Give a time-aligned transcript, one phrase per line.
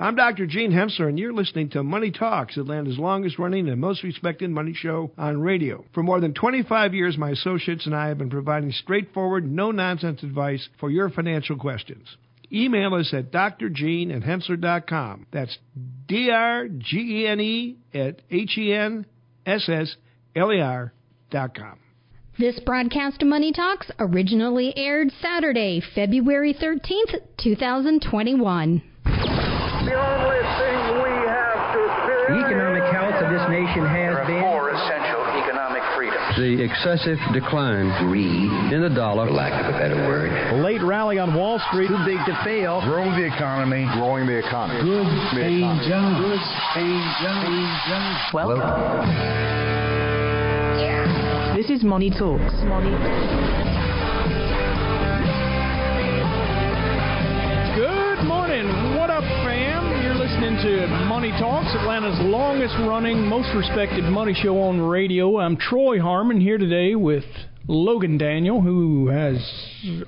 [0.00, 0.46] I'm Dr.
[0.46, 4.72] Gene Henssler, and you're listening to Money Talks, Atlanta's longest running and most respected money
[4.72, 5.84] show on radio.
[5.92, 10.22] For more than 25 years, my associates and I have been providing straightforward, no nonsense
[10.22, 12.16] advice for your financial questions.
[12.50, 15.26] Email us at drgene at henssler.com.
[15.34, 15.58] That's
[16.08, 19.04] D R G E N E at H E N
[19.44, 19.96] S S
[20.34, 20.94] L E R
[21.30, 21.78] dot com.
[22.38, 28.82] This broadcast of Money Talks originally aired Saturday, February 13th, 2021.
[30.00, 34.22] The only thing we have to fear The economic health of this nation has There
[34.22, 36.36] are been four essential economic freedoms.
[36.40, 38.50] The excessive decline Greed.
[38.72, 39.26] in the dollar.
[39.28, 40.30] For lack of a better word.
[40.62, 41.88] Late rally on Wall Street.
[41.88, 42.80] too big to fail.
[42.82, 43.84] Growing the economy.
[43.94, 44.80] Growing the economy.
[44.80, 46.16] Good The paying jobs.
[46.24, 46.40] Good
[46.74, 48.32] paying jobs.
[48.32, 48.60] Welcome.
[51.56, 52.54] This is Money Talks.
[57.76, 58.66] Good morning.
[58.96, 59.46] What up, fam?
[59.46, 59.49] You're
[60.40, 65.38] listening to Money Talks, Atlanta's longest running, most respected money show on radio.
[65.38, 67.24] I'm Troy Harmon here today with
[67.68, 69.36] Logan Daniel, who has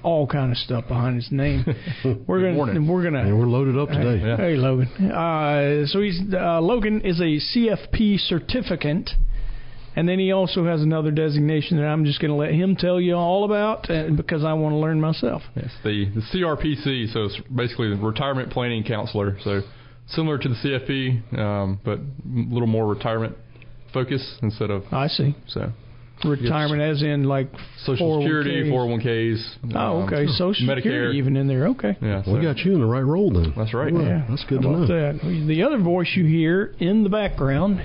[0.03, 1.67] all kind of stuff behind his name.
[2.27, 4.21] We're gonna we're gonna And we're loaded up today.
[4.37, 4.89] Hey, Logan.
[5.11, 9.11] Uh, so he's uh, Logan is a CFP certificate,
[9.97, 12.99] and then he also has another designation that I'm just going to let him tell
[12.99, 15.43] you all about uh, because I want to learn myself.
[15.55, 19.37] Yes, the, the CRPC, so it's basically the retirement planning counselor.
[19.45, 19.61] So
[20.09, 23.37] similar to the CFP, um, but a little more retirement
[23.93, 24.85] focus instead of.
[24.93, 25.35] I see.
[25.49, 25.73] So
[26.25, 27.49] retirement, as in like
[27.85, 28.23] Social 401ks.
[28.23, 29.75] Security, 401ks.
[29.75, 30.27] Oh, um, okay.
[30.33, 30.77] Social Medicare.
[30.77, 31.69] Security even in there.
[31.69, 31.97] Okay.
[32.01, 33.53] Yeah, We got you in the right role then.
[33.57, 33.93] That's right.
[33.93, 34.25] Well, Yeah.
[34.29, 34.87] That's good How to know.
[34.87, 35.47] that?
[35.49, 37.83] The other voice you hear in the background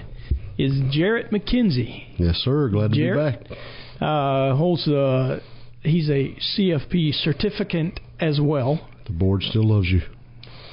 [0.58, 2.06] is Jarrett McKenzie.
[2.18, 2.70] Yes, sir.
[2.70, 3.44] Glad to Jarrett?
[3.44, 3.58] be back.
[4.02, 5.42] Uh, holds the
[5.82, 8.88] he's a CFP certificate as well.
[9.06, 10.02] The board still loves you.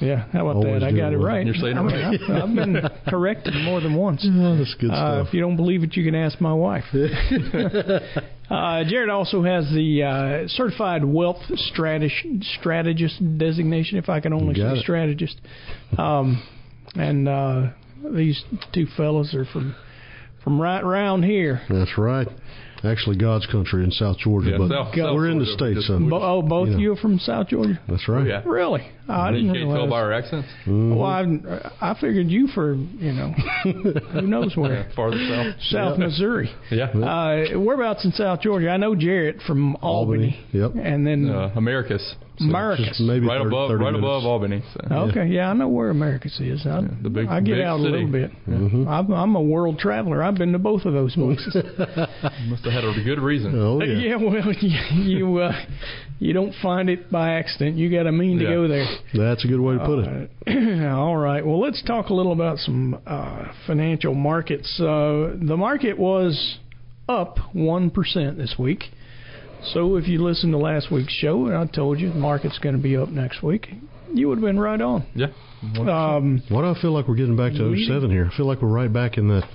[0.05, 0.87] Yeah, how about Always that?
[0.89, 1.45] I got it it right.
[1.47, 2.21] You're saying it I mean, right.
[2.23, 2.77] I've, I've been
[3.09, 4.21] corrected more than once.
[4.25, 5.29] Yeah, that's good Uh, stuff.
[5.29, 6.85] if you don't believe it, you can ask my wife.
[6.95, 14.63] uh, Jarrett also has the uh, certified wealth strategist, designation, if I can only say
[14.63, 14.83] it.
[14.83, 15.41] strategist.
[15.99, 16.43] Um,
[16.95, 17.71] and uh,
[18.15, 18.43] these
[18.73, 19.75] two fellas are from
[20.43, 21.63] from right around here.
[21.71, 22.29] That's right.
[22.85, 25.53] Actually, God's country in South Georgia, Yeah, but South- we're South in the Georgia.
[25.59, 26.09] states, Just- son.
[26.11, 26.83] Bo- oh, both You of know.
[26.83, 27.79] you are from South Georgia.
[27.89, 28.27] That's right.
[28.27, 28.43] Yeah.
[28.45, 28.83] Really?
[29.09, 30.49] I didn't you can't tell by our accents.
[30.67, 30.97] Mhm.
[30.97, 33.31] Well, I, I figured you for you know
[34.13, 35.55] who knows where Yeah, farther south.
[35.71, 36.51] South Missouri.
[36.71, 36.87] Yeah.
[36.87, 38.71] Uh, whereabouts in South Georgia?
[38.71, 40.39] I know Jarrett from Albany.
[40.53, 40.87] Albany, yep.
[40.87, 42.15] And then Uh, Americus.
[42.39, 42.99] So Marcus.
[43.01, 44.03] Maybe right 30, above, 30 right minutes.
[44.05, 44.63] above Albany.
[44.73, 44.95] So.
[45.11, 46.67] Okay, yeah, I know where Americus is.
[46.67, 48.33] I, the big- I get big out a little bit.
[48.49, 48.89] Mhm.
[48.89, 50.21] I'm, I'm a world traveler.
[50.21, 51.55] I've been to both of those places.
[52.49, 53.55] Must have had a good reason.
[53.57, 53.99] Oh yeah.
[54.09, 54.79] yeah, well, you
[55.19, 55.53] you, uh,
[56.19, 57.77] you don't find it by accident.
[57.77, 58.51] You got to mean to Yeah.
[58.51, 58.87] go there.
[59.15, 60.31] That's a good way to put it.
[60.49, 61.45] Uh, all right.
[61.47, 64.75] Well, let's talk a little about some uh, financial markets.
[64.81, 66.59] Uh, the market was
[67.09, 68.85] up one percent this week.
[69.73, 72.77] So if you listened to last week's show, and I told you the market's going
[72.77, 73.69] to be up next week,
[74.13, 75.07] you would have been right on.
[75.15, 75.27] Yeah.
[75.63, 78.29] Um, Why do I feel like we're getting back to Leading- 07 here?
[78.33, 79.49] I feel like we're right back in that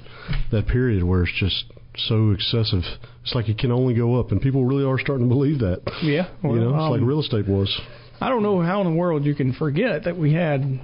[0.51, 1.65] that period where it's just
[2.07, 2.83] so excessive.
[3.23, 5.81] It's like it can only go up, and people really are starting to believe that.
[6.03, 6.29] yeah.
[6.43, 7.79] Well, you know, it's like um, real estate was.
[8.21, 10.79] I don't know how in the world you can forget that we had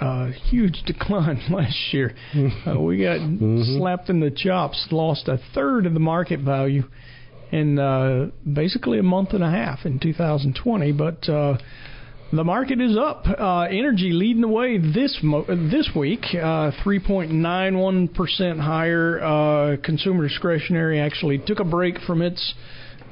[0.00, 2.14] a huge decline last year.
[2.66, 3.18] Uh, we got
[3.78, 6.82] slapped in the chops, lost a third of the market value
[7.52, 10.92] in uh, basically a month and a half in 2020.
[10.92, 11.58] But uh,
[12.32, 13.26] the market is up.
[13.26, 19.22] Uh, energy leading the way this mo- this week, uh, 3.91 percent higher.
[19.22, 22.54] Uh, consumer discretionary actually took a break from its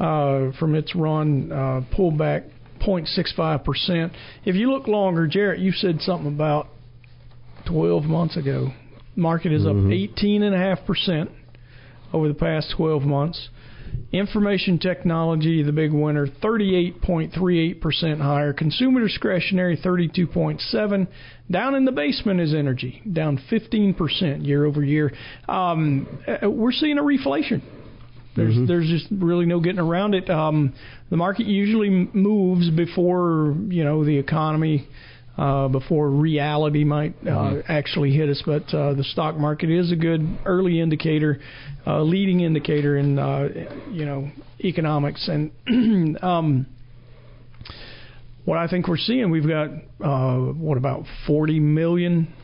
[0.00, 2.44] uh, from its run, uh, pulled back
[2.80, 4.12] 0.65 percent.
[4.46, 6.68] If you look longer, Jarrett, you said something about
[7.68, 8.72] 12 months ago.
[9.16, 11.30] Market is up 18.5 percent
[12.14, 13.50] over the past 12 months.
[14.12, 18.52] Information technology, the big winner, 38.38% higher.
[18.52, 21.06] Consumer discretionary, 32.7.
[21.48, 25.12] Down in the basement is energy, down 15% year over year.
[25.48, 27.62] Um, uh, we're seeing a reflation.
[28.36, 30.30] There's there's just really no getting around it.
[30.30, 30.72] Um,
[31.10, 34.88] the market usually moves before you know the economy,
[35.40, 38.42] uh, before reality might uh, actually hit us.
[38.44, 41.40] But uh, the stock market is a good early indicator,
[41.86, 43.48] uh, leading indicator in uh,
[43.90, 44.30] you know
[44.62, 45.28] economics.
[45.28, 45.50] And
[46.22, 46.66] um,
[48.44, 49.70] what I think we're seeing, we've got
[50.04, 52.34] uh, what about 40 million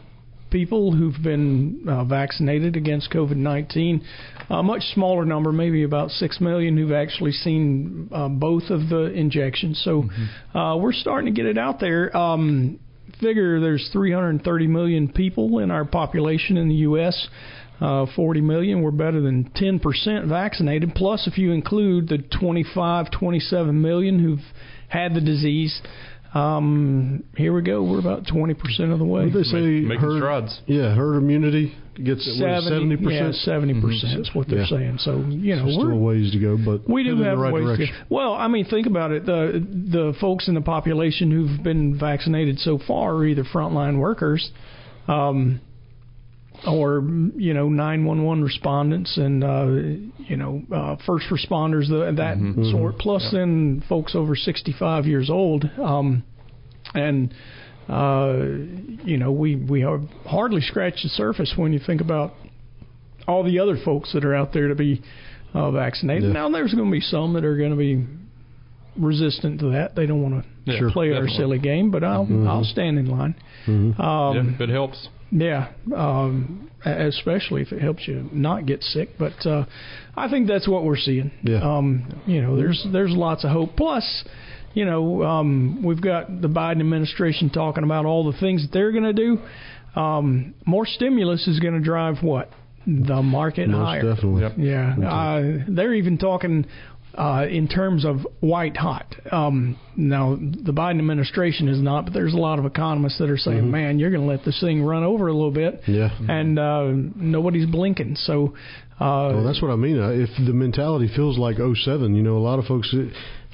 [0.50, 4.02] people who've been uh, vaccinated against COVID 19.
[4.49, 9.12] A much smaller number, maybe about 6 million, who've actually seen uh, both of the
[9.12, 9.82] injections.
[9.84, 10.04] So
[10.58, 12.16] uh, we're starting to get it out there.
[12.16, 12.78] Um,
[13.20, 17.29] figure there's 330 million people in our population in the U.S.
[17.81, 18.82] Uh, 40 million.
[18.82, 20.94] We're better than 10% vaccinated.
[20.94, 24.41] Plus, if you include the 25, 27 million who've
[24.88, 25.81] had the disease,
[26.37, 27.83] um, here we go.
[27.83, 29.25] We're about 20% of the way.
[29.27, 30.61] What they say Making herd, strides.
[30.67, 33.35] Yeah, herd immunity gets seventy percent.
[33.47, 34.67] 70% is what they're Yeah.
[34.67, 34.99] saying.
[34.99, 37.27] So, you know, So still we're a ways to go, but we do headed in
[37.27, 37.87] have the right ways direction.
[37.87, 38.05] to.
[38.11, 39.25] Well, I mean, think about it.
[39.25, 44.50] The the folks in the population who've been vaccinated so far are either frontline workers,
[45.09, 45.61] um,
[46.67, 47.03] or
[47.37, 49.67] you know, nine one one respondents and uh,
[50.19, 52.70] you know, uh, first responders, the, that Mm-hmm.
[52.70, 52.99] sort.
[52.99, 56.23] Plus, then folks over sixty five years old, um,
[56.94, 57.35] and.
[57.88, 58.38] Uh,
[59.05, 62.32] you know, we we have hardly scratched the surface when you think about
[63.29, 65.00] all the other folks that are out there to be
[65.55, 66.25] uh, vaccinated.
[66.25, 66.32] Yeah.
[66.32, 68.05] Now, there's going to be some that are going to be
[68.99, 69.94] resistant to that.
[69.94, 70.91] They don't want to Yeah, Sure.
[70.91, 72.49] play our silly game, but I'll Mhm.
[72.49, 73.37] I'll stand in line.
[73.69, 74.00] Mhm.
[74.00, 75.09] Um, yeah, if it helps.
[75.31, 79.11] Yeah, um, especially if it helps you not get sick.
[79.19, 79.67] But uh,
[80.17, 81.31] I think that's what we're seeing.
[81.43, 81.61] Yeah.
[81.62, 83.76] Um, you know, there's there's lots of hope.
[83.76, 84.25] Plus,
[84.75, 88.93] you know, um, we've got the Biden administration talking about all the things that they're
[88.93, 89.38] going to do.
[90.00, 92.50] Um, more stimulus is going to drive what
[92.87, 94.02] the market Most higher.
[94.14, 94.43] definitely.
[94.43, 94.52] Yep.
[94.58, 96.67] Yeah, uh, they're even talking
[97.16, 99.14] uh, in terms of white hot.
[99.32, 103.38] Um, now, the Biden administration is not, but there's a lot of economists that are
[103.38, 103.70] saying, Mhm.
[103.70, 106.10] "Man, you're going to let this thing run over a little bit," Yeah.
[106.28, 108.16] and uh, nobody's blinking.
[108.16, 108.54] So,
[109.00, 109.98] uh, Well, that's what I mean.
[109.98, 112.94] Uh, If the mentality feels like 07, you know, a lot of folks,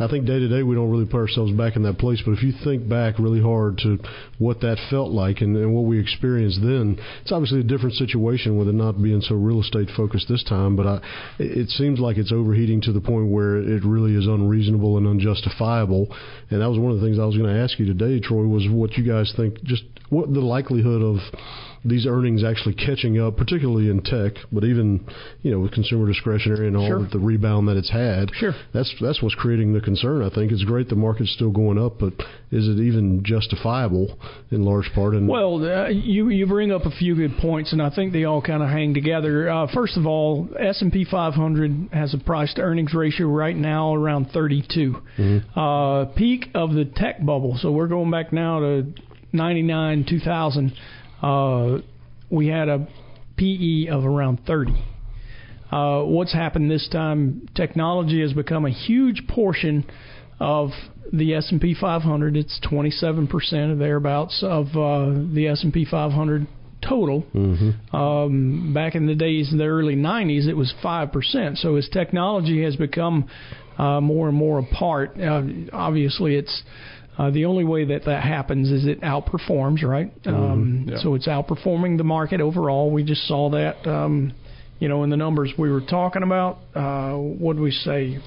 [0.02, 2.20] I think day to day we don't really put ourselves back in that place.
[2.24, 3.98] But if you think back really hard to
[4.38, 8.58] what that felt like and, and what we experienced then, it's obviously a different situation
[8.58, 10.76] with it not being so real estate focused this time.
[10.76, 11.00] But I,
[11.38, 16.08] it seems like it's overheating to the point where it really is unreasonable and unjustifiable.
[16.50, 18.44] And that was one of the things I was going to ask you today, Troy,
[18.46, 21.16] was what you guys think, just what the likelihood of
[21.84, 25.04] these earnings actually catching up, particularly in tech, but even
[25.42, 27.08] you know with consumer discretionary and all Sure.
[27.10, 28.30] the rebound that it's had.
[28.34, 28.54] Sure.
[28.72, 30.22] That's that's what's creating the concern.
[30.22, 32.12] I think it's great the market's still going up, but
[32.50, 34.18] is it even justifiable
[34.50, 35.14] in large part?
[35.14, 38.24] And Well, uh, you you bring up a few good points, and I think they
[38.24, 39.48] all kind of hang together.
[39.50, 43.56] Uh, first of all, S and P 500 has a price to earnings ratio right
[43.56, 44.96] now around 32.
[45.56, 47.56] Uh, peak of the tech bubble.
[47.60, 48.86] So we're going back now to
[49.32, 50.72] 99, 2000.
[51.22, 51.78] Uh,
[52.30, 52.88] we had a
[53.36, 54.72] PE of around 30.
[55.70, 57.48] Uh, what's happened this time?
[57.54, 59.84] Technology has become a huge portion
[60.38, 60.70] of
[61.12, 62.36] the S&P 500.
[62.36, 66.46] It's 27% or thereabouts of uh, the S&P 500
[66.86, 67.24] total.
[67.34, 67.94] Mhm.
[67.94, 71.56] Um, back in the days, in the early 90s, it was 5%.
[71.58, 73.26] So as technology has become
[73.78, 75.42] uh, more and more a part, uh,
[75.72, 76.62] obviously it's
[77.18, 80.10] uh, the only way that that happens is it outperforms, right?
[80.26, 80.98] Um, Yeah.
[80.98, 82.90] So it's outperforming the market overall.
[82.90, 84.32] We just saw that, um,
[84.78, 86.58] you know, in the numbers we were talking about.
[86.74, 88.18] Uh, what did we say?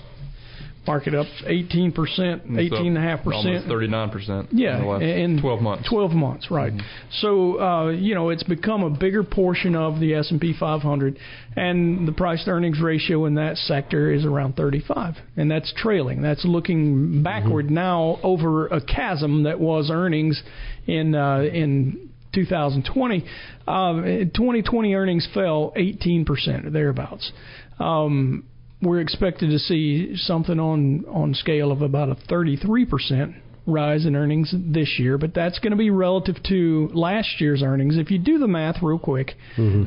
[0.87, 3.67] Market up 18%, It's up 18.5%.
[3.67, 4.47] 39%.
[4.51, 5.89] Yeah, in the last in 12 months.
[5.89, 6.73] 12 months, right.
[7.11, 11.17] So, uh, you know, it's become a bigger portion of the S&P 500,
[11.55, 16.21] and the price to earnings ratio in that sector is around 35, and that's trailing.
[16.21, 20.41] That's looking backward now over a chasm that was earnings
[20.87, 23.25] in uh, in 2020.
[23.67, 24.03] Um,
[24.35, 27.31] 2020 earnings fell 18% or thereabouts.
[27.79, 28.45] Um,
[28.81, 34.53] we're expected to see something on on scale of about a 33% rise in earnings
[34.53, 37.97] this year, but that's going to be relative to last year's earnings.
[37.97, 39.33] If you do the math real quick,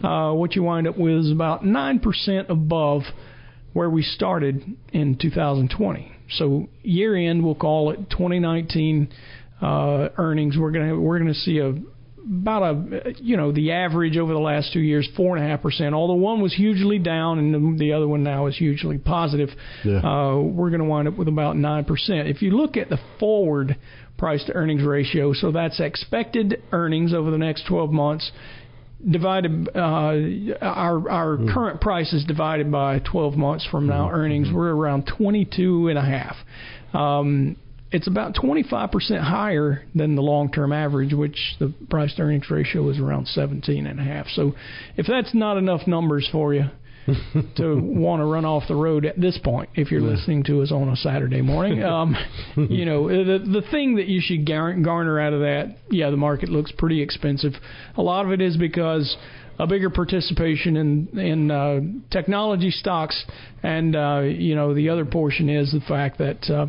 [0.05, 3.03] uh, what you wind up with is about 9% above
[3.75, 6.13] where we started in 2020.
[6.31, 9.09] So year end, we'll call it 2019
[9.63, 10.57] uh, earnings.
[10.59, 11.75] We're gonna we're gonna see a
[12.29, 15.63] about a you know the average over the last two years four and a half
[15.63, 15.95] percent.
[15.95, 19.49] Although one was hugely down and the, the other one now is hugely positive.
[19.85, 19.99] Yeah.
[19.99, 22.29] Uh, we're going to wind up with about nine percent.
[22.29, 23.77] If you look at the forward
[24.17, 28.31] price to earnings ratio, so that's expected earnings over the next 12 months
[29.09, 29.79] divided uh,
[30.61, 35.87] our our current price is divided by 12 months from now earnings we're around 22
[35.87, 36.35] and a half
[36.95, 37.57] um,
[37.91, 42.99] it's about 25% higher than the long-term average which the price to earnings ratio is
[42.99, 44.55] around 17 and a half so
[44.97, 46.65] if that's not enough numbers for you
[47.57, 50.71] to want to run off the road at this point if you're listening to us
[50.71, 51.83] on a Saturday morning.
[51.89, 52.15] Um,
[52.55, 56.49] you know, the the thing that you should garner out of that, yeah, the market
[56.49, 57.55] looks pretty expensive.
[57.97, 59.17] A lot of it is because
[59.59, 61.81] a bigger participation in in uh,
[62.11, 63.25] technology stocks,
[63.63, 66.67] and uh, you know the other portion is the fact that uh,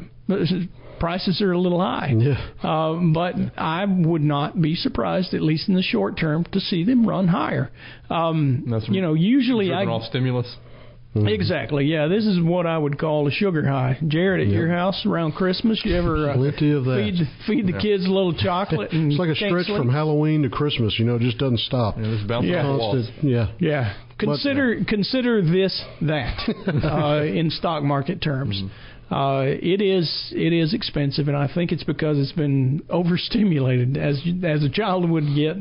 [1.00, 2.14] prices are a little high.
[2.18, 2.38] Yeah.
[2.64, 6.84] Um, but I would not be surprised, at least in the short term, to see
[6.84, 7.70] them run higher.
[8.10, 10.56] Um, That's you know, usually I off stimulus.
[11.16, 11.86] Exactly.
[11.86, 13.98] Yeah, this is what I would call a sugar high.
[14.08, 14.56] Jarrett, at Yep.
[14.56, 16.96] your house around Christmas, you ever uh, Plenty of that.
[16.98, 19.78] feed feed the kids a little chocolate and It's like a stretch sleep?
[19.78, 20.96] from Halloween to Christmas.
[21.00, 21.98] You know, it just doesn't stop.
[21.98, 22.60] Yeah, just bouncing Yeah.
[22.60, 23.06] off the walls.
[23.08, 23.48] Constant, yeah.
[23.60, 23.94] Yeah.
[24.20, 26.38] Consider consider this that
[26.84, 28.62] uh, in stock market terms.
[29.12, 34.22] Uh, it is it is expensive, and I think it's because it's been overstimulated as
[34.44, 35.56] as a child would get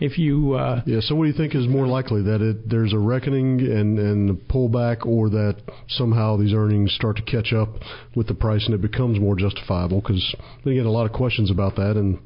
[0.00, 0.54] if you.
[0.54, 0.98] Uh, Yeah.
[1.00, 4.30] So, what do you think is more likely that it there's a reckoning and and
[4.30, 5.56] a pullback, or that
[5.88, 7.68] somehow these earnings start to catch up
[8.16, 10.00] with the price and it becomes more justifiable?
[10.00, 10.34] Because
[10.64, 12.18] they get a lot of questions about that, and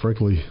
[0.00, 0.42] frankly,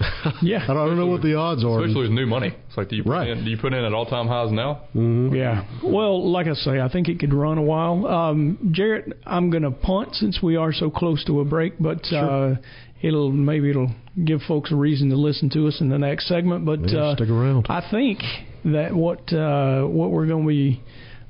[0.42, 1.80] yeah, I don't, I know what the odds are.
[1.80, 2.54] Especially with new money.
[2.68, 3.28] It's like, do you put Right.
[3.28, 4.82] in, do you put in at all time highs now?
[4.94, 5.34] Mhm.
[5.36, 5.64] Yeah.
[5.84, 8.06] Well, like I say, I think it could run a while.
[8.06, 12.10] Um, Jarrett, I'm going to punt since we are so close to a break, but
[12.12, 12.54] uh,
[13.02, 13.90] it'll maybe it'll
[14.24, 16.64] give folks a reason to listen to us in the next segment.
[16.64, 17.66] But Yeah, uh, stick around.
[17.68, 18.20] I think
[18.64, 20.82] that what uh, what we're going to be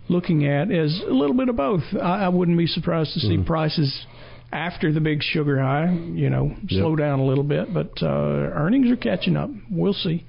[0.08, 1.82] looking at is a little bit of both.
[1.94, 3.46] I, I wouldn't be surprised to see Mm.
[3.46, 4.06] prices
[4.52, 8.90] after the big sugar high, you know, slow down a little bit, but uh, earnings
[8.90, 9.50] are catching up.
[9.70, 10.24] We'll see.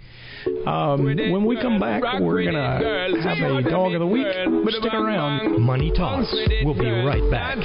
[0.66, 4.26] Um, when we come back, we're going to have a dog of the week.
[4.80, 5.62] Stick around.
[5.62, 6.34] Money Talks.
[6.64, 7.58] We'll be right back.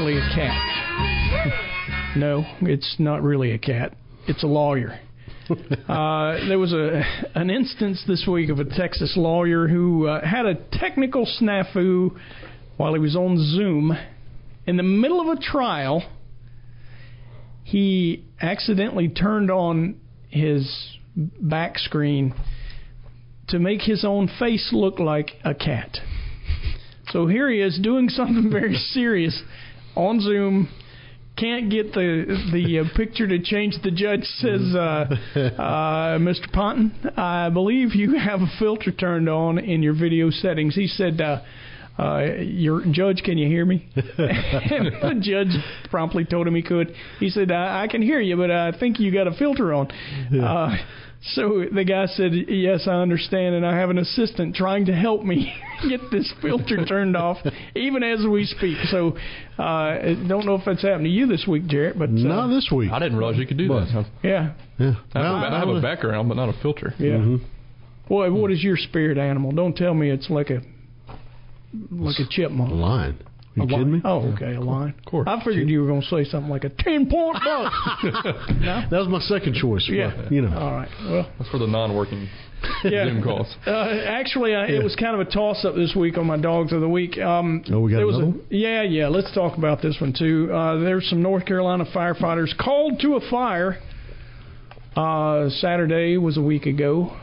[0.00, 2.16] Actually a cat.
[2.16, 3.94] no, it's not really a cat.
[4.26, 4.98] It's a lawyer.
[5.88, 7.02] Uh, there was a
[7.34, 12.16] an instance this week of a Texas lawyer who uh, had a technical snafu
[12.76, 13.90] while he was on Zoom
[14.64, 16.04] in the middle of a trial.
[17.64, 19.96] He accidentally turned on
[20.28, 22.32] his back screen
[23.48, 25.98] to make his own face look like a cat.
[27.08, 29.42] So here he is doing something very serious
[29.96, 30.68] on Zoom.
[31.36, 33.74] Can't get the the uh, picture to change.
[33.82, 35.06] The judge says, uh,
[35.38, 36.52] uh, "Mr.
[36.52, 41.20] Ponton, I believe you have a filter turned on in your video settings." He said,
[41.20, 41.40] uh,
[41.98, 45.56] uh, "Your judge, can you hear me?" and the judge
[45.88, 46.94] promptly told him he could.
[47.20, 49.90] He said, "I, I can hear you, but I think you got a filter on."
[49.90, 50.76] Uh,
[51.22, 55.22] so the guy said, "Yes, I understand, and I have an assistant trying to help
[55.22, 55.52] me
[55.88, 57.36] get this filter turned off,
[57.74, 59.16] even as we speak." So,
[59.58, 62.48] uh, I don't know if that's happened to you this week, Jarrett, but uh, Not
[62.48, 62.90] this week.
[62.90, 63.88] I didn't realize you could do that.
[63.94, 64.94] I've- yeah, Yeah.
[65.14, 66.94] I have, a- I have a background, but not a filter.
[66.98, 67.18] yeah.
[67.18, 67.40] Mhm.
[68.08, 69.52] Boy, what is your spirit animal?
[69.52, 70.62] Don't tell me it's like a
[71.92, 72.70] like a chipmunk.
[72.72, 73.18] A lion.
[73.60, 73.92] Are you A kidding lion?
[73.92, 74.00] me?
[74.04, 74.94] Oh, okay, a line.
[74.98, 75.28] Of course.
[75.28, 77.72] I figured you were going to say something like a ten point buck.
[78.60, 78.84] no.
[78.90, 79.86] That was my second choice.
[79.86, 80.28] but, Yeah.
[80.30, 80.56] you know.
[80.56, 80.88] All right.
[81.04, 82.28] Well, That's for the non-working
[82.84, 83.06] yeah.
[83.06, 83.54] Zoom calls.
[83.66, 83.70] Uh,
[84.06, 86.80] actually, uh, it was kind of a toss up this week on my dogs of
[86.82, 87.16] the week.
[87.18, 88.54] Um, Oh, we got there was another a.
[88.54, 89.08] Yeah, yeah.
[89.08, 90.50] Let's talk about this one too.
[90.52, 93.78] Uh, there's some North Carolina firefighters called to a fire.
[94.96, 97.16] Uh, Saturday was a week ago.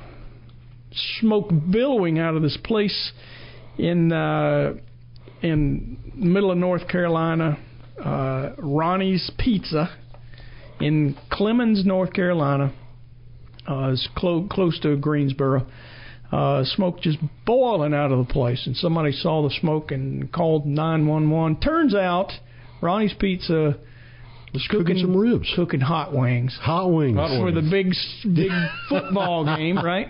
[1.20, 3.12] Smoke billowing out of this place
[3.78, 4.74] in uh,
[5.42, 7.58] in middle of North Carolina.
[8.04, 9.90] Uh, Ronnie's Pizza
[10.80, 12.74] in Clemmons, North Carolina.
[13.68, 15.66] Uh, it's clo- close to Greensboro.
[16.32, 20.66] Uh, smoke just boiling out of the place, and somebody saw the smoke and called
[20.66, 21.60] 911.
[21.62, 22.32] Turns out,
[22.82, 23.78] Ronnie's Pizza
[24.54, 25.52] was cooking some ribs.
[25.56, 27.16] cooking hot wings Hot wings.
[27.18, 27.56] Hot for wings.
[27.56, 27.94] the big
[28.36, 28.52] big
[28.90, 30.08] football game, right?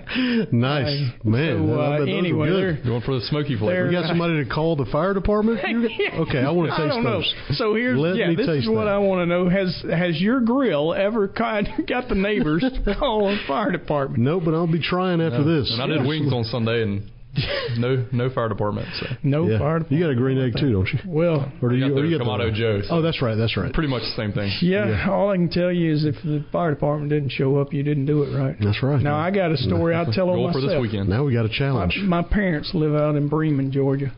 [0.53, 0.88] Nice.
[1.25, 1.67] Uh, Man.
[1.67, 2.63] so, uh, bet those anyway, good.
[2.77, 3.88] they're- Going for the smoky flavor.
[3.88, 5.60] You got somebody to call the fire department?
[5.67, 5.89] You
[6.22, 7.12] Okay, I want to I taste don't know.
[7.20, 7.34] those.
[7.58, 8.88] So here's Let yeah, me this is what that.
[8.94, 9.50] I want to know.
[9.50, 14.24] Has has your grill ever got, got the neighbors to call the fire department?
[14.24, 15.72] No, but I'll be trying after this.
[15.74, 17.03] And I did wings on Sunday, and
[17.77, 18.88] no no fire department.
[19.00, 19.60] So No Yeah.
[19.60, 21.00] fire You got a green egg too, don't you?
[21.06, 21.89] Well, Or do you?
[21.89, 22.88] got or the you got Kamado Joe's.
[22.89, 23.36] Oh, that's right.
[23.36, 23.72] That's right.
[23.74, 24.51] pretty much the same thing.
[24.62, 25.10] yeah, Yeah.
[25.12, 28.06] All I can tell you is if the fire department didn't show up, you didn't
[28.06, 28.56] do it right.
[28.60, 29.01] That's right.
[29.01, 31.10] Now I got a story I'll tell on Goal for this weekend.
[31.10, 31.98] Now we got a My, challenge.
[32.03, 34.12] my parents live out in Bremen, Georgia,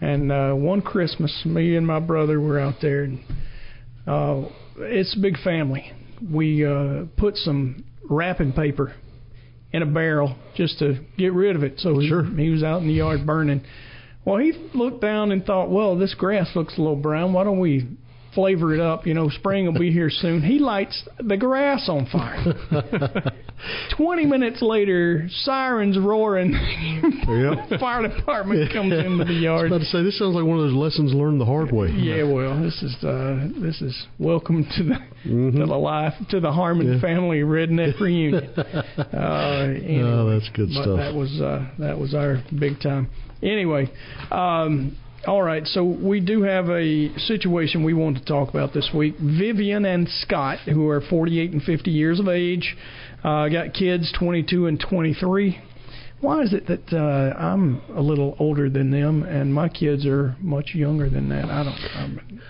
[0.00, 3.20] and uh, one Christmas, me and my brother were out there, and
[4.06, 4.42] uh,
[4.78, 5.92] it's a big family.
[6.30, 8.94] We uh, put some wrapping paper
[9.72, 11.80] in a barrel just to get rid of it.
[11.80, 12.24] So he, Sure.
[12.24, 13.62] he was out in the yard burning.
[14.24, 17.32] Well, he looked down and thought, well, this grass looks a little brown.
[17.32, 17.88] Why don't we
[18.34, 19.06] flavor it up?
[19.06, 20.42] You know, spring will be here soon.
[20.42, 22.54] He lights the grass on fire.
[23.96, 26.50] 20 minutes later, sirens roaring.
[26.52, 27.78] Yep.
[27.80, 29.66] Fire department comes into the I was yard.
[29.68, 31.88] about to say this sounds like one of those lessons learned the hard way.
[31.90, 35.52] Yeah, well, this is uh, this is welcome to the Mhm.
[35.52, 37.00] to the life to the Harmon Yeah.
[37.00, 38.48] family redneck reunion.
[39.12, 40.96] Uh, anyway, Oh, that's good but stuff.
[40.96, 43.08] That was uh, that was our big time.
[43.42, 43.88] Anyway,
[44.32, 45.66] um, all right.
[45.66, 49.14] So we do have a situation we want to talk about this week.
[49.18, 52.76] Vivian and Scott, who are 48 and 50 years of age,
[53.22, 55.60] uh, got kids 22 and 23.
[56.20, 60.36] Why is it that uh, I'm a little older than them and my kids are
[60.40, 61.44] much younger than that?
[61.46, 61.78] I don't.
[61.96, 62.40] I'm,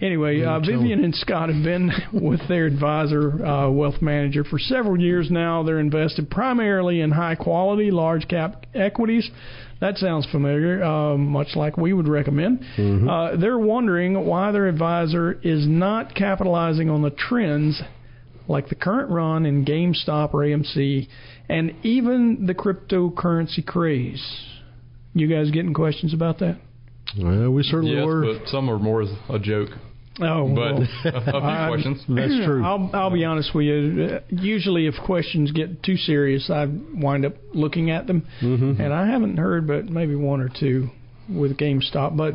[0.00, 5.00] Anyway, uh, Vivian and Scott have been with their advisor, uh, wealth manager, for several
[5.00, 5.62] years now.
[5.62, 9.30] They're invested primarily in high quality, large cap equities.
[9.80, 12.62] That sounds familiar, uh, much like we would recommend.
[13.08, 17.80] Uh, they're wondering why their advisor is not capitalizing on the trends
[18.48, 21.08] like the current run in GameStop or AMC
[21.48, 24.24] and even the cryptocurrency craze.
[25.14, 26.58] You guys getting questions about that?
[27.18, 28.34] Well, we certainly yes, were.
[28.38, 29.70] but some are more as a joke.
[30.20, 30.82] Oh, But well.
[31.04, 31.98] a, a few I'm- questions.
[32.08, 32.64] That's true.
[32.64, 34.08] I'll, I'll be honest with you.
[34.16, 38.80] Uh, Usually, if questions get too serious, I wind up looking at them, Mhm.
[38.80, 40.88] and I haven't heard but maybe one or two
[41.28, 42.16] with GameStop.
[42.16, 42.34] But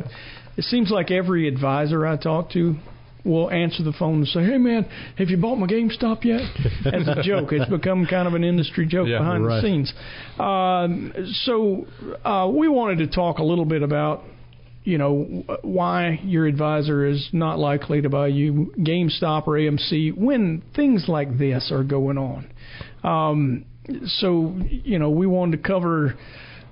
[0.58, 2.76] it seems like every advisor I talk to
[3.24, 4.86] will answer the phone and say, "Hey, man,
[5.18, 6.42] have you bought my GameStop yet?"
[6.94, 9.56] As a joke, it's become kind of an industry joke Yeah, behind right.
[9.56, 9.94] the scenes.
[10.40, 11.14] Um,
[11.46, 11.88] so
[12.24, 14.24] uh, we wanted to talk a little bit about
[14.84, 20.64] you know why your advisor is not likely to buy you GameStop or AMC when
[20.76, 22.52] things like this are going on.
[23.04, 23.66] Um,
[24.06, 26.16] so you know we wanted to cover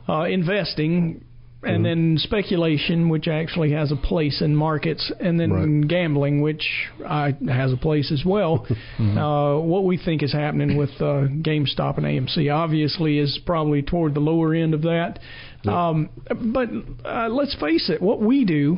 [0.07, 1.23] uh, investing
[1.61, 5.87] and then speculation, which actually has a place in markets, and then Right.
[5.89, 6.65] gambling, which
[7.05, 8.65] uh, has a place as well.
[8.99, 14.13] uh, what we think is happening with uh, GameStop and AMC obviously is probably toward
[14.13, 15.19] the lower end of that.
[15.65, 16.09] Um,
[16.53, 16.69] but
[17.05, 18.77] uh, let's face it, what we do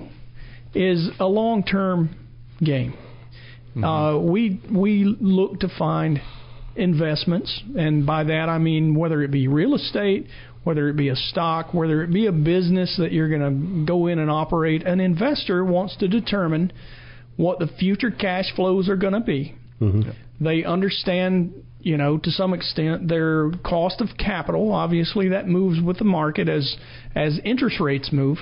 [0.74, 2.16] is a long-term
[2.64, 2.94] game.
[3.82, 6.20] Uh, we we look to find
[6.76, 10.28] investments, and by that I mean whether it be real estate,
[10.64, 14.08] whether it be a stock, whether it be a business that you're going to go
[14.08, 14.84] in and operate.
[14.84, 16.74] An investor wants to determine
[17.38, 19.56] what the future cash flows are going to be.
[19.80, 20.14] Mhm.
[20.40, 24.72] They understand, you know, to some extent their cost of capital.
[24.72, 26.76] Obviously, that moves with the market as
[27.16, 28.38] as interest rates move.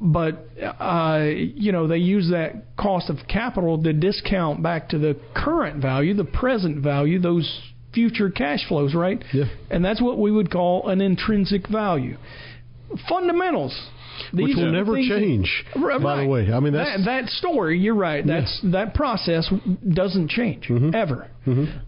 [0.00, 5.18] But uh, you know, they use that cost of capital to discount back to the
[5.34, 7.60] current value, the present value, those
[7.92, 9.22] future cash flows, right?
[9.32, 9.44] Yeah.
[9.70, 12.16] And that's what we would call an intrinsic value.
[13.08, 13.88] Fundamentals.
[14.32, 16.52] Which will are never change, Right, by the way.
[16.52, 17.78] I mean, that's- that, that story.
[17.78, 18.26] You're right.
[18.26, 19.48] That's that process
[19.92, 20.94] doesn't change Mm-hmm.
[20.94, 21.28] ever.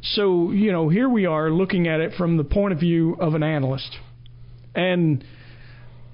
[0.02, 3.34] So you know, here we are looking at it from the point of view of
[3.34, 3.96] an analyst,
[4.74, 5.22] and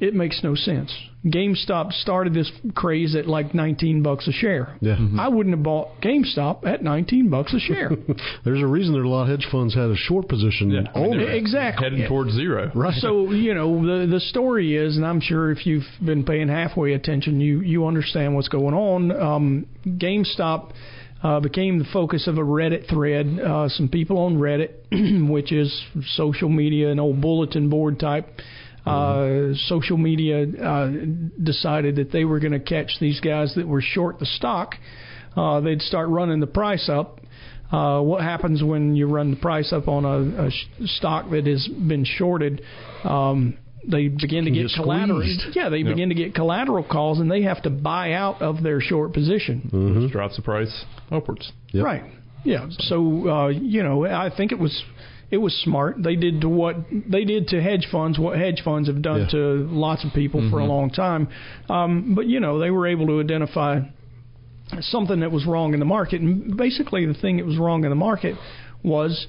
[0.00, 0.94] it makes no sense.
[1.24, 4.76] GameStop started this craze at like 19 bucks a share.
[4.80, 4.96] Yeah.
[5.18, 7.90] I wouldn't have bought GameStop at 19 bucks a share.
[8.44, 10.98] There's a reason that a lot of hedge funds had a short position Yeah, I
[11.00, 11.36] mean, on they're it.
[11.36, 11.84] exactly.
[11.90, 12.70] Heading towards zero.
[12.74, 12.94] Right.
[12.98, 16.92] So you know the the story is, and I'm sure if you've been paying halfway
[16.92, 19.10] attention, you you understand what's going on.
[19.10, 20.72] Um, GameStop
[21.24, 23.40] uh, became the focus of a Reddit thread.
[23.40, 24.70] Uh, some people on Reddit,
[25.28, 25.82] which is
[26.14, 28.28] social media, an old bulletin board type.
[28.86, 30.90] Uh, social media uh,
[31.42, 34.74] decided that they were going to catch these guys that were short the stock.
[35.36, 37.20] Uh, they'd start running the price up.
[37.72, 40.50] Uh, what happens when you run the price up on a, a
[40.86, 42.62] stock that has been shorted?
[43.02, 45.20] Um, they begin to get get collateral.
[45.20, 45.56] squeezed.
[45.56, 45.86] Yeah, they Yep.
[45.88, 49.68] begin to get collateral calls, and they have to buy out of their short position.
[49.72, 50.10] Mhm.
[50.10, 51.52] Drops the price upwards.
[51.72, 51.84] Yep.
[51.84, 52.02] Right.
[52.44, 52.66] Yeah.
[52.70, 54.84] So uh, you know, I think it was
[55.30, 56.02] it was smart.
[56.02, 59.28] They did to what they did to hedge funds what hedge funds have done Yeah.
[59.30, 61.28] to lots of people for a long time.
[61.68, 63.80] Um, but you know, they were able to identify
[64.80, 67.90] something that was wrong in the market, and basically the thing that was wrong in
[67.90, 68.36] the market
[68.82, 69.26] was.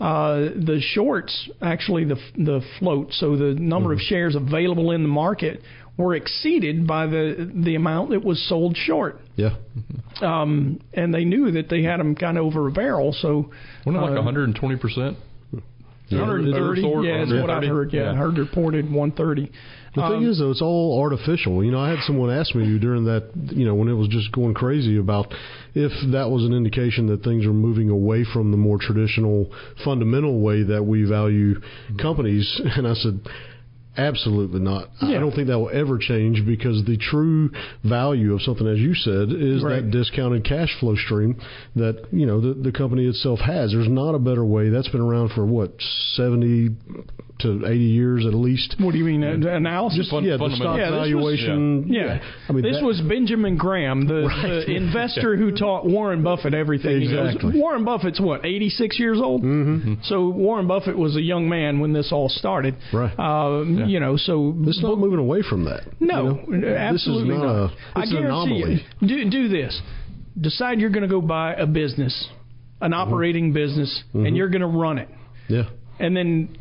[0.00, 5.08] Uh, the shorts, actually the the float, so the number of shares available in the
[5.10, 5.60] market
[5.98, 9.56] were exceeded by the the amount that was sold short Yeah.
[10.22, 13.12] um, and they knew that they had them kind of over a barrel.
[13.12, 13.50] So
[13.84, 15.18] Wasn't it like uh, 120 percent?
[16.10, 16.84] Yeah, 130.
[16.84, 17.66] Over- Yeah, that's what I 130.
[17.68, 17.92] heard.
[17.92, 18.14] Yeah, I Yeah.
[18.18, 19.50] heard reported 130.
[19.94, 21.64] The thing Um, is, though, it's all artificial.
[21.64, 24.30] You know, I had someone ask me during that, you know, when it was just
[24.30, 25.34] going crazy about
[25.74, 29.50] if that was an indication that things are moving away from the more traditional,
[29.84, 31.60] fundamental way that we value
[31.98, 32.60] companies.
[32.76, 33.18] And I said,
[33.96, 34.88] Absolutely not.
[35.02, 37.50] I don't think that will ever change because the true
[37.82, 39.82] value of something, as you said, is Right.
[39.82, 41.36] that discounted cash flow stream
[41.76, 43.72] that you know the, the company itself has.
[43.72, 44.68] There's not a better way.
[44.68, 45.74] That's been around for what
[46.14, 46.70] seventy
[47.42, 48.76] to eighty years at least.
[48.78, 49.22] What do you mean?
[49.24, 50.10] uh, Analysis?
[50.10, 51.86] Just yeah, the stock Yeah, this was- valuation.
[51.92, 52.20] yeah.
[52.48, 54.64] I mean this that- was Benjamin Graham, the, Right.
[54.66, 57.00] the investor who taught Warren Buffett everything.
[57.00, 57.34] he knows.
[57.34, 57.58] Exactly.
[57.60, 59.42] Warren Buffett's what, 86 years old?
[59.42, 59.94] Mm-hmm.
[60.04, 62.76] So Warren Buffett was a young man when this all started.
[62.92, 63.12] Right.
[63.18, 65.82] Uh, You know, so It's not moving away from that.
[66.00, 66.68] no, you know?
[66.68, 67.52] absolutely this is not.
[67.54, 67.70] not.
[67.70, 68.86] A, I it's an guarantee anomaly.
[69.00, 69.08] you.
[69.08, 69.80] Do do this.
[70.40, 72.28] Decide you're going to go buy a business,
[72.80, 73.00] an Mm-hmm.
[73.00, 75.08] operating business, and you're going to run it
[75.48, 75.64] Yeah.
[75.98, 76.56] and then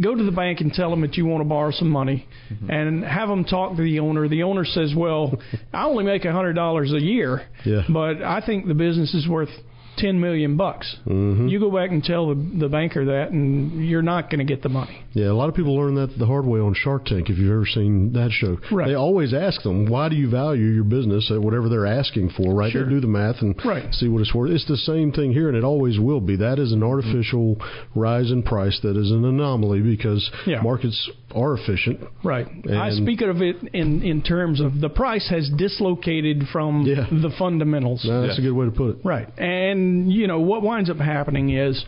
[0.00, 2.70] go to the bank and tell them that you want to borrow some money mm-hmm.
[2.70, 4.28] and have them talk to the owner.
[4.28, 5.38] The owner says, "Well,
[5.72, 7.82] I only make a hundred dollars a year, Yeah.
[7.88, 9.50] but I think the business is worth
[9.96, 11.48] ten million bucks." Mm-hmm.
[11.48, 14.62] You go back and tell the, the banker that, and you're not going to get
[14.62, 15.00] the money.
[15.12, 17.30] Yeah, a lot of people learn that the hard way on Shark Tank.
[17.30, 18.88] If you've ever seen that show, Right.
[18.88, 22.54] they always ask them, "Why do you value your business at whatever they're asking for?"
[22.54, 22.72] Right?
[22.72, 22.84] Sure.
[22.84, 23.92] They do the math and Right.
[23.94, 24.50] see what it's worth.
[24.50, 26.36] It's the same thing here, and it always will be.
[26.36, 27.60] That is an artificial
[27.94, 28.80] rise in price.
[28.80, 30.60] That is an anomaly because Yeah.
[30.62, 32.00] markets are efficient.
[32.22, 32.46] Right.
[32.70, 37.06] I speak of it in in terms of the price has dislocated from Yeah.
[37.10, 38.04] the fundamentals.
[38.04, 38.44] No, that's Yeah.
[38.44, 38.96] a good way to put it.
[39.04, 39.28] Right.
[39.38, 41.84] And, you know, what winds up happening is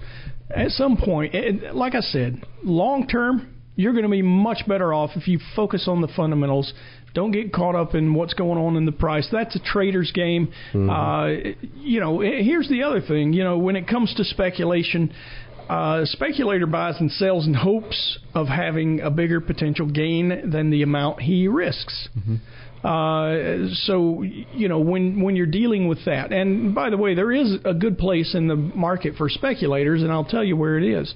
[0.51, 4.93] at some point, and like I said, long term, you're going to be much better
[4.95, 6.73] off if you focus on the fundamentals.
[7.15, 9.27] Don't get caught up in what's going on in the price.
[9.33, 10.49] That's a trader's game.
[10.75, 11.29] Uh,
[11.81, 13.33] you know, here's the other thing.
[13.33, 15.11] You know, when it comes to speculation,
[15.69, 20.71] uh, a speculator buys and sells in hopes of having a bigger potential gain than
[20.71, 22.09] the amount he risks.
[22.85, 27.33] Uh, so you know when when you're dealing with that, and by the way, there
[27.33, 30.85] is a good place in the market for speculators, and I'll tell you where it
[30.85, 31.13] is.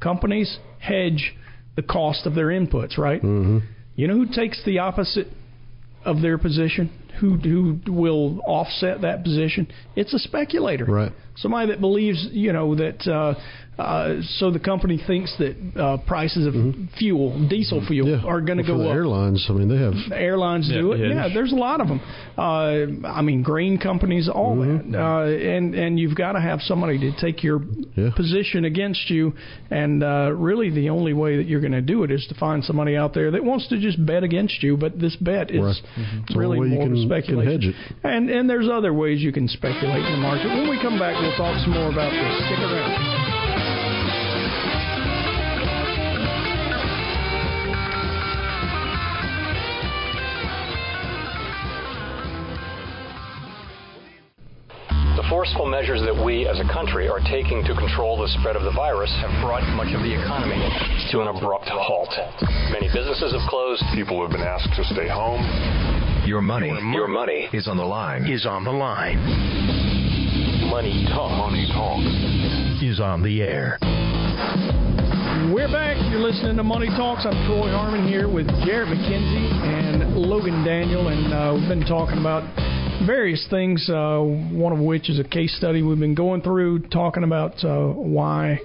[0.00, 1.34] Companies hedge
[1.76, 3.22] the cost of their inputs, right?
[3.22, 3.58] Mm-hmm.
[3.94, 5.28] You know who takes the opposite
[6.04, 6.90] of their position?
[7.20, 9.70] Who who will offset that position?
[9.94, 11.12] It's a speculator, Right.
[11.36, 13.34] Somebody that believes, you know, that uh,
[13.80, 16.52] uh, so the company thinks that uh, prices of
[16.98, 18.26] fuel, diesel fuel, Mm-hmm.
[18.26, 18.30] Yeah.
[18.32, 18.94] are going to Well, go up.
[18.94, 20.98] airlines, I mean, they have airlines Yeah, do it.
[21.08, 21.28] yeah.
[21.32, 22.00] There's a lot of them.
[22.36, 24.92] Uh, I mean, grain companies, all Mm-hmm.
[24.92, 24.98] that.
[25.00, 27.62] Uh, and and you've got to have somebody to take your
[27.96, 28.10] Yeah.
[28.14, 29.32] position against you.
[29.70, 32.62] And uh, really, the only way that you're going to do it is to find
[32.62, 34.76] somebody out there that wants to just bet against you.
[34.76, 35.82] But this bet is Right.
[36.28, 37.52] The really more can- speculation.
[37.52, 37.74] hedge it.
[38.04, 40.48] And and there's other ways you can speculate in the market.
[40.48, 42.46] When we come back, we'll talk some more about this.
[42.46, 43.22] Stick around.
[55.16, 58.64] The forceful measures that we as a country are taking to control the spread of
[58.64, 60.58] the virus have brought much of the economy
[61.12, 62.10] to an abrupt halt.
[62.72, 63.82] Many businesses have closed.
[63.94, 65.40] People have been asked to stay home.
[66.26, 68.26] Your money, Your money is on the line.
[68.26, 69.91] Is on the line.
[70.92, 71.30] Money talk.
[71.38, 72.82] Money talk.
[72.82, 73.78] Is on the air.
[75.50, 75.96] We're back.
[76.10, 77.24] You're listening to Money Talks.
[77.24, 82.18] I'm Troy Harmon here with Jarrett McKenzie and Logan Daniel, and uh, we've been talking
[82.18, 82.42] about
[83.06, 83.88] various things.
[83.88, 87.86] Uh, one of which is a case study we've been going through, talking about uh,
[87.86, 88.60] why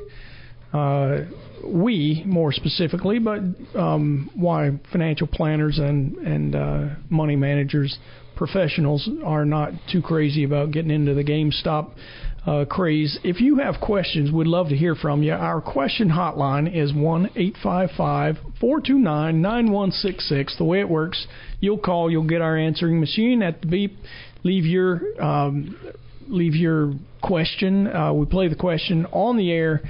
[0.73, 1.19] uh,
[1.63, 3.39] we, more specifically, but
[3.73, 7.97] um, why financial planners and and uh, money managers,
[8.37, 11.91] professionals, are not too crazy about getting into the GameStop
[12.45, 13.19] uh, craze.
[13.23, 15.33] If you have questions, we'd love to hear from you.
[15.33, 20.57] Our question hotline is one eight five five four two nine nine one six six.
[20.57, 21.27] The way it works,
[21.59, 23.97] you'll call, you'll get our answering machine at the beep.
[24.43, 25.75] Leave your um,
[26.27, 27.87] leave your question.
[27.87, 29.81] Uh, we play the question on the air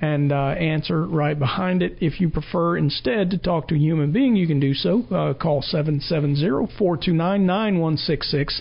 [0.00, 1.98] and uh, answer right behind it.
[2.00, 5.04] If you prefer instead to talk to a human being, you can do so.
[5.10, 8.60] Uh, call 770-429-9166.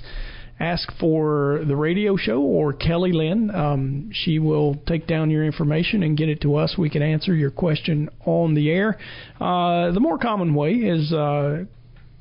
[0.60, 3.50] Ask for the radio show or Kelly Lynn.
[3.50, 6.76] Um, she will take down your information and get it to us.
[6.78, 8.98] We can answer your question on the air.
[9.40, 11.64] Uh, the more common way is uh,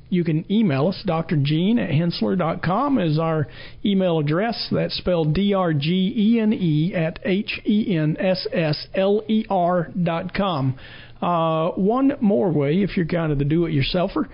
[0.09, 1.01] you can email us.
[1.05, 1.37] Dr.
[1.41, 3.47] Gene at Henssler.com is our
[3.85, 4.67] email address.
[4.71, 9.23] That's spelled D R G E N E at H E N S S L
[9.27, 10.77] E R dot com.
[11.21, 14.27] Uh, one more way, if you're kind of the do it yourselfer,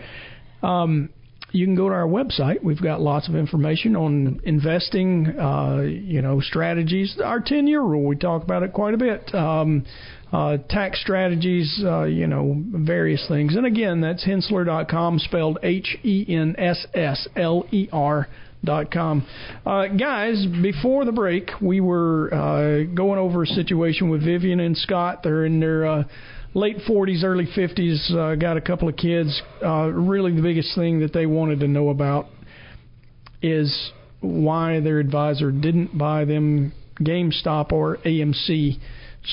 [0.61, 1.09] um,
[1.51, 2.63] you can go to our website.
[2.63, 7.17] We've got lots of information on investing, uh, you know, strategies.
[7.23, 9.33] Our 10 year rule, we talk about it quite a bit.
[9.33, 9.85] Um,
[10.35, 13.55] uh, tax strategies, uh, you know, various things.
[13.55, 18.27] And again, that's Henssler.com, spelled H E N S S L E R.
[18.63, 19.27] Dot com.
[19.63, 24.75] Uh, guys, before the break, we were uh, going over a situation with Vivian and
[24.75, 25.19] Scott.
[25.21, 26.03] They're in their uh,
[26.55, 29.39] late 40s, early 50s, uh, got a couple of kids.
[29.63, 32.25] Uh, really, the biggest thing that they wanted to know about
[33.43, 38.79] is why their advisor didn't buy them GameStop or AMC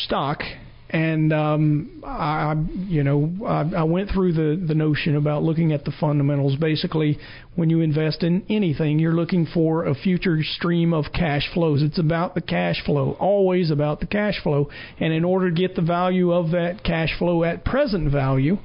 [0.04, 0.42] stock
[0.92, 2.54] and um, I,
[2.86, 6.56] you know, I, I went through the the notion about looking at the fundamentals.
[6.56, 7.18] Basically,
[7.54, 11.82] when you invest in anything, you're looking for a future stream of cash flows.
[11.82, 14.68] It's about the cash flow, always about the cash flow.
[15.00, 18.58] And in order to get the value of that cash flow at present value,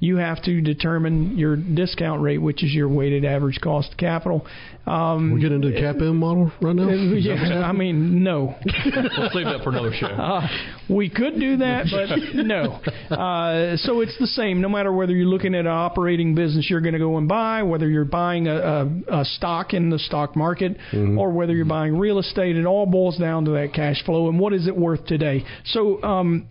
[0.00, 4.46] you have to determine your discount rate, which is your weighted average cost of capital.
[4.86, 6.88] Um, we get into the CAPM model right now.
[7.20, 8.56] Yeah, I mean, no.
[8.64, 10.06] we'll save that for another show.
[10.06, 10.46] Uh,
[10.88, 12.80] we could do that, but no.
[13.14, 14.60] Uh, so it's the same.
[14.62, 17.62] No matter whether you're looking at an operating business, you're going to go and buy,
[17.62, 21.18] whether you're buying a, a, a stock in the stock market, mm-hmm.
[21.18, 22.56] or whether you're buying real estate.
[22.56, 25.44] It all boils down to that cash flow and what is it worth today.
[25.66, 26.02] So.
[26.02, 26.48] Um,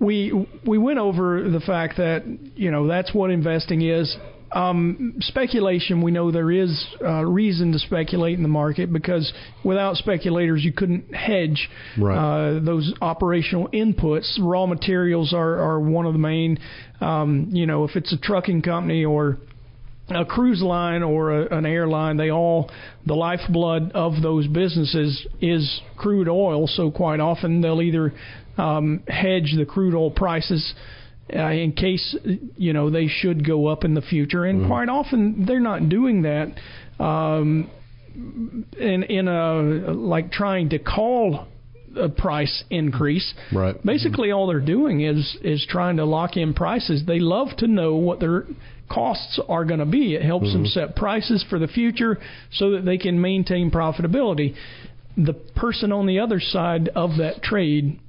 [0.00, 4.16] we we went over the fact that you know that's what investing is.
[4.50, 9.30] Um, speculation, we know there is uh, reason to speculate in the market because
[9.62, 12.16] without speculators, you couldn't hedge right.
[12.16, 14.38] uh, those operational inputs.
[14.40, 16.58] Raw materials are, are one of the main.
[17.00, 19.36] Um, you know, if it's a trucking company or
[20.10, 22.70] a cruise line or a, an airline, they all
[23.06, 26.66] the lifeblood of those businesses is crude oil.
[26.66, 28.12] So quite often they'll either
[28.56, 30.74] um, hedge the crude oil prices
[31.34, 32.16] uh, in case
[32.56, 34.68] you know they should go up in the future, and mm-hmm.
[34.68, 36.54] quite often they're not doing that.
[37.02, 37.70] Um,
[38.14, 41.46] in in a like trying to call
[41.96, 43.34] a price increase.
[43.52, 43.76] Right.
[43.84, 47.04] Basically, all they're doing is is trying to lock in prices.
[47.06, 48.46] They love to know what their
[48.88, 50.14] costs are going to be.
[50.14, 50.62] It helps mm-hmm.
[50.62, 52.18] them set prices for the future
[52.52, 54.54] so that they can maintain profitability.
[55.16, 58.00] The person on the other side of that trade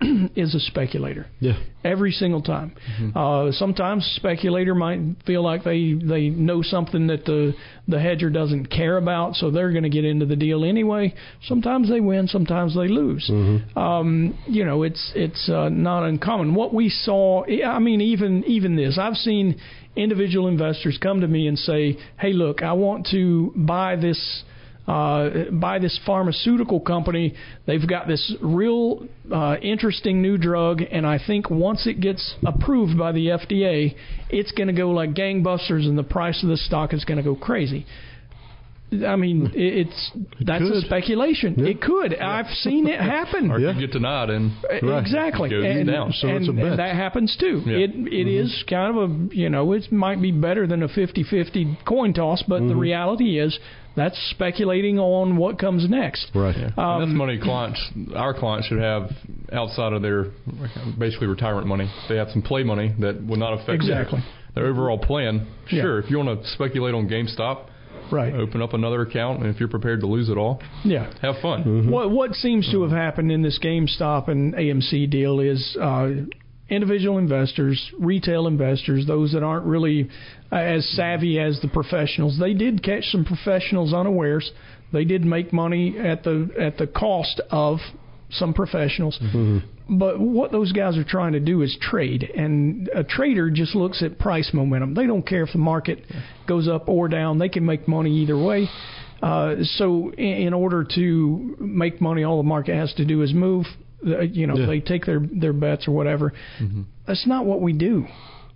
[0.36, 1.26] is a speculator.
[1.40, 1.58] Yeah.
[1.84, 2.74] Every single time.
[3.00, 3.18] Mm-hmm.
[3.18, 7.54] Uh, sometimes speculator might feel like they they know something that the
[7.86, 11.14] the hedger doesn't care about, so they're going to get into the deal anyway.
[11.44, 13.28] Sometimes they win, sometimes they lose.
[13.30, 13.78] Mm-hmm.
[13.78, 16.54] Um, you know, it's it's uh, not uncommon.
[16.54, 19.60] What we saw, I mean, even even this, I've seen
[19.96, 24.44] individual investors come to me and say, "Hey, look, I want to buy this."
[24.90, 27.34] uh, by this pharmaceutical company.
[27.66, 32.98] They've got this real uh, interesting new drug, and I think once it gets approved
[32.98, 33.94] by the FDA,
[34.30, 37.22] it's going to go like gangbusters, and the price of the stock is going to
[37.22, 37.86] go crazy.
[39.06, 41.54] I mean, it's that's a speculation.
[41.56, 41.70] Yeah.
[41.70, 42.12] It could.
[42.12, 42.28] Yeah.
[42.28, 43.50] I've seen it happen.
[43.50, 43.72] or yeah.
[43.72, 46.12] you get denied and exactly, and, down.
[46.12, 46.64] So and, it's a bet.
[46.64, 47.62] and that happens too.
[47.64, 47.78] Yeah.
[47.78, 48.46] It it mm-hmm.
[48.46, 52.42] is kind of a you know it might be better than a 50-50 coin toss,
[52.46, 52.68] but mm-hmm.
[52.68, 53.58] the reality is
[53.96, 56.30] that's speculating on what comes next.
[56.34, 56.56] Right.
[56.56, 56.70] Yeah.
[56.76, 57.80] Um, that's money clients,
[58.14, 59.10] our clients should have
[59.52, 60.26] outside of their
[60.98, 61.92] basically retirement money.
[62.08, 64.20] They have some play money that will not affect exactly.
[64.54, 65.46] their, their overall plan.
[65.68, 67.66] Sure, if you want to speculate on GameStop,
[68.10, 68.32] right.
[68.34, 71.64] open up another account, and if you're prepared to lose it all, yeah, have fun.
[71.64, 71.90] Mm-hmm.
[71.90, 76.10] What what seems to have happened in this GameStop and AMC deal is uh,
[76.68, 80.08] individual investors, retail investors, those that aren't really
[80.52, 82.38] uh, as savvy as the professionals.
[82.38, 84.50] They did catch some professionals unawares.
[84.92, 87.78] They did make money at the at the cost of
[88.30, 89.18] some professionals.
[89.22, 89.98] Mm-hmm.
[89.98, 94.02] But what those guys are trying to do is trade, and a trader just looks
[94.02, 94.94] at price momentum.
[94.94, 96.04] They don't care if the market
[96.46, 97.38] goes up or down.
[97.38, 98.68] They can make money either way.
[99.20, 103.34] Uh, so, in, in order to make money, all the market has to do is
[103.34, 103.66] move.
[104.06, 104.66] Uh, you know, yeah.
[104.66, 106.32] they take their their bets or whatever.
[106.60, 106.82] Mm-hmm.
[107.06, 108.06] That's not what we do.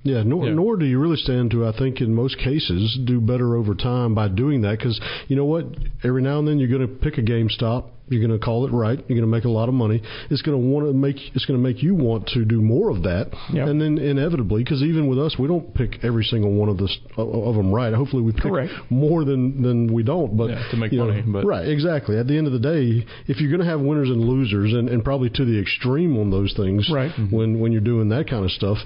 [0.05, 0.55] Yeah, nor, Yeah.
[0.55, 4.15] nor do you really stand to, I think, in most cases, do better over time
[4.15, 4.79] by doing that.
[4.79, 5.65] Because you know what?
[6.05, 7.87] Every now and then you're going to pick a GameStop.
[8.09, 8.99] You're going to call it right.
[8.99, 10.03] You're going to make a lot of money.
[10.29, 11.17] It's going to want to make.
[11.35, 13.31] It's going to make you want to do more of that.
[13.53, 13.67] Yep.
[13.67, 16.95] And then inevitably, because even with us, we don't pick every single one of this
[17.17, 17.95] of them right.
[17.95, 18.73] Hopefully, we pick Correct.
[18.91, 20.37] more than than we don't.
[20.37, 22.19] But Yeah, to make you know, money, but- right, exactly.
[22.19, 24.91] At the end of the day, if you're going to have winners and losers, and,
[24.91, 27.11] and probably to the extreme on those things, Right.
[27.11, 27.35] Mm-hmm.
[27.35, 28.77] when when you're doing that kind of stuff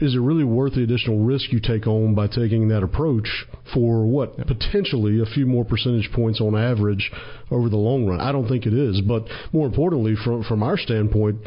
[0.00, 4.06] is it really worth the additional risk you take on by taking that approach for
[4.06, 7.10] what potentially a few more percentage points on average
[7.50, 8.20] over the long run?
[8.20, 11.38] I don't think it is, but more importantly, from from our standpoint,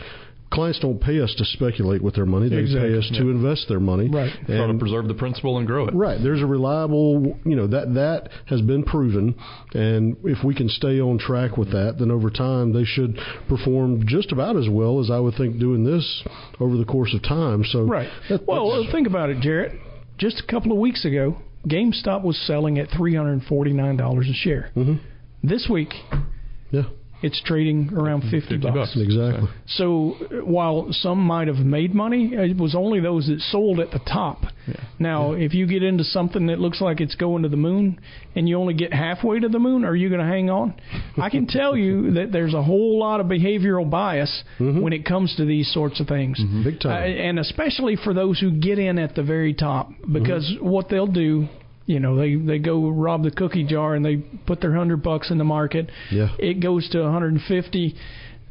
[0.51, 2.89] clients don't pay us to speculate with their money; they Exactly.
[2.89, 4.07] pay us to invest their money.
[4.10, 4.31] Right.
[4.45, 5.93] Try to And preserve the principal and grow it.
[5.93, 6.21] Right.
[6.21, 9.36] There's a reliable, you know, that that has been proven,
[9.73, 14.05] and if we can stay on track with that, then over time they should perform
[14.07, 16.23] just about as well as I would think doing this
[16.60, 17.63] over the course of time.
[17.65, 18.10] So, Right.
[18.29, 19.73] that- well, that's- think about it, Jarrett.
[20.17, 21.36] Just a couple of weeks ago,
[21.67, 24.69] GameStop was selling at three hundred forty-nine dollars a share.
[24.75, 24.95] Mm-hmm.
[25.43, 25.93] This week,
[26.71, 26.83] yeah,
[27.21, 28.95] it's trading around fifty, 50 bucks.
[28.95, 29.49] exactly.
[29.67, 33.99] So while some might have made money, it was only those that sold at the
[33.99, 34.43] top.
[34.99, 37.99] Now, if you get into something that looks like it's going to the moon
[38.36, 40.75] and you only get halfway to the moon, are you going to hang on?
[41.17, 44.82] I can tell you that there's a whole lot of behavioral bias mm-hmm.
[44.82, 46.39] when it comes to these sorts of things.
[46.39, 46.63] Mm-hmm.
[46.63, 47.03] Big time.
[47.03, 50.67] Uh, and especially for those who get in at the very top, because mm-hmm.
[50.67, 51.47] what they'll do,
[51.88, 55.32] you know, they they go rob the cookie jar and they put their hundred bucks
[55.32, 55.89] in the market.
[56.12, 56.36] Yeah.
[56.38, 57.95] It goes to 150.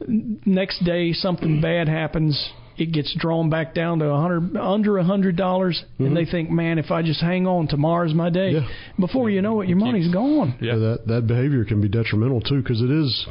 [0.08, 2.50] Next day, something bad happens.
[2.78, 6.16] It gets drawn back down to 100 under a hundred dollars, and mm-hmm.
[6.16, 8.52] they think, man, if I just hang on, tomorrow's my day.
[8.52, 8.68] Yeah.
[8.98, 10.56] Before you know it, your money's gone.
[10.60, 10.76] Yeah.
[10.76, 13.26] that that behavior can be detrimental too because it is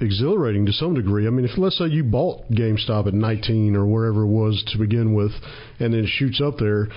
[0.00, 1.26] exhilarating to some degree.
[1.26, 4.78] I mean, if let's say you bought GameStop at 19 or wherever it was to
[4.78, 5.32] begin with,
[5.80, 6.88] and then it shoots up there.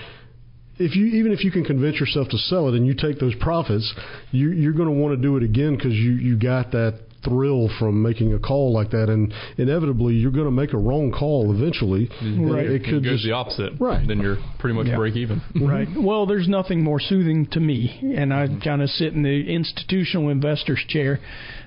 [0.78, 3.34] If you even if you can convince yourself to sell it and you take those
[3.36, 3.94] profits,
[4.30, 7.68] you, you're going to want to do it again because you you got that thrill
[7.78, 11.54] from making a call like that, and inevitably you're going to make a wrong call
[11.54, 12.08] eventually.
[12.22, 12.50] Mm-hmm.
[12.50, 12.66] Right.
[12.66, 13.72] It It could goes just the opposite.
[13.80, 14.06] Right.
[14.06, 14.96] Then you're pretty much Yeah.
[14.96, 15.40] break even.
[15.40, 15.66] Mm-hmm.
[15.66, 15.88] Right.
[15.96, 18.60] Well, there's nothing more soothing to me, and I mm-hmm.
[18.60, 21.20] kind of sit in the institutional investor's chair.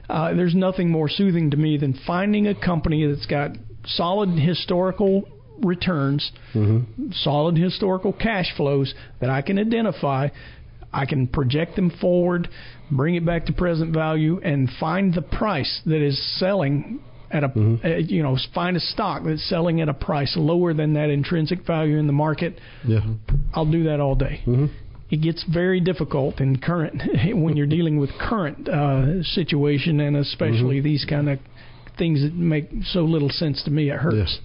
[0.10, 3.52] Uh, there's nothing more soothing to me than finding a company that's got
[3.86, 5.28] solid historical
[5.64, 6.32] returns,
[7.12, 10.30] solid historical cash flows that I can identify.
[10.92, 12.50] I can project them forward,
[12.92, 17.00] bring it back to present value, and find the price that is selling
[17.32, 20.94] at a uh, you know find a stock that's selling at a price lower than
[20.94, 22.60] that intrinsic value in the market.
[22.88, 23.02] yeah.
[23.54, 24.42] I'll do that all day.
[24.48, 24.66] Mm-hmm.
[25.12, 27.02] It gets very difficult in current
[27.36, 30.84] when you're dealing with current uh, situation, and especially Mm-hmm.
[30.84, 31.40] these kind of
[32.00, 33.92] things that make so little sense to me.
[33.92, 34.16] It hurts.
[34.18, 34.40] Yes.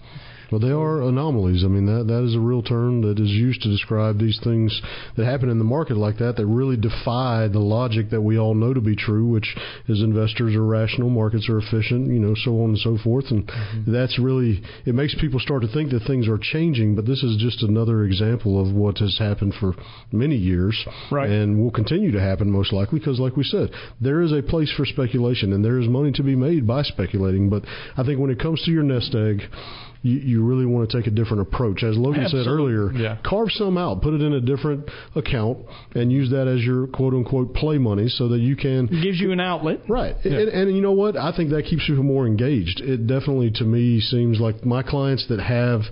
[0.50, 1.64] Well, they are anomalies.
[1.64, 4.80] I mean, that that is a real term that is used to describe these things
[5.16, 8.54] that happen in the market like that that really defy the logic that we all
[8.54, 9.57] know to be true, which
[9.88, 13.26] is investors are rational, markets are efficient, you know, so on and so forth.
[13.30, 13.92] And mm-hmm.
[13.92, 16.94] that's really it makes people start to think that things are changing.
[16.96, 19.74] But this is just another example of what has happened for
[20.12, 20.74] many years,
[21.11, 21.30] Right.
[21.30, 24.72] And will continue to happen most likely because, like we said, there is a place
[24.76, 27.48] for speculation and there is money to be made by speculating.
[27.50, 27.64] But
[27.96, 29.42] I think when it comes to your nest egg
[30.05, 31.83] you, you really want to take a different approach.
[31.83, 33.17] As Logan said earlier, Yeah.
[33.25, 35.59] carve some out, put it in a different account,
[35.95, 38.88] and use that as your quote unquote play money so that you can.
[38.93, 39.81] It gives you an outlet.
[39.88, 40.14] Right.
[40.25, 41.17] And, and you know what?
[41.17, 42.81] I think that keeps people more engaged.
[42.81, 45.83] It definitely, to me, seems like my clients that have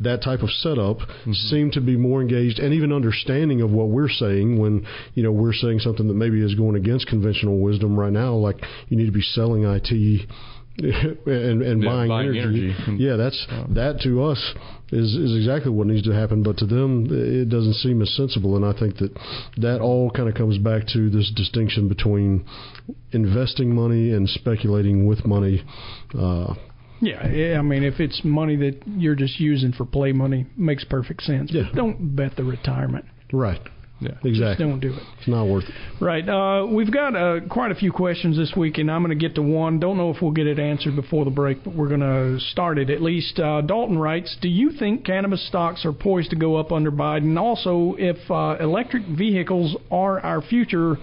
[0.00, 1.32] that type of setup mm-hmm.
[1.32, 5.30] seem to be more engaged and even understanding of what we're saying when you know
[5.30, 8.56] we're saying something that maybe is going against conventional wisdom right now like
[8.88, 10.26] you need to be selling IT
[11.26, 12.74] and, and Yeah, buying, buying energy.
[12.76, 13.02] energy.
[13.04, 14.54] Yeah, that's that to us
[14.92, 18.56] is is exactly what needs to happen, but to them it doesn't seem as sensible.
[18.56, 19.10] And I think that
[19.58, 22.44] that all kind of comes back to this distinction between
[23.12, 25.62] investing money and speculating with money.
[26.18, 26.54] Uh,
[27.02, 30.84] Yeah, yeah, I mean, if it's money that you're just using for play money, makes
[30.84, 31.50] perfect sense.
[31.52, 31.62] Yeah.
[31.70, 33.04] But don't bet the retirement.
[33.32, 33.60] right.
[34.00, 34.12] Yeah.
[34.12, 34.66] Just Exactly.
[34.66, 35.02] don't do it.
[35.18, 35.74] It's not worth it.
[36.00, 36.26] Right.
[36.26, 39.34] Uh, we've got uh, quite a few questions this week, and I'm going to get
[39.34, 39.78] to one.
[39.78, 42.78] Don't know if we'll get it answered before the break, but we're going to start
[42.78, 43.38] it at least.
[43.38, 47.38] Uh, Dalton writes Do you think cannabis stocks are poised to go up under Biden?
[47.38, 50.96] Also, if uh, electric vehicles are our future,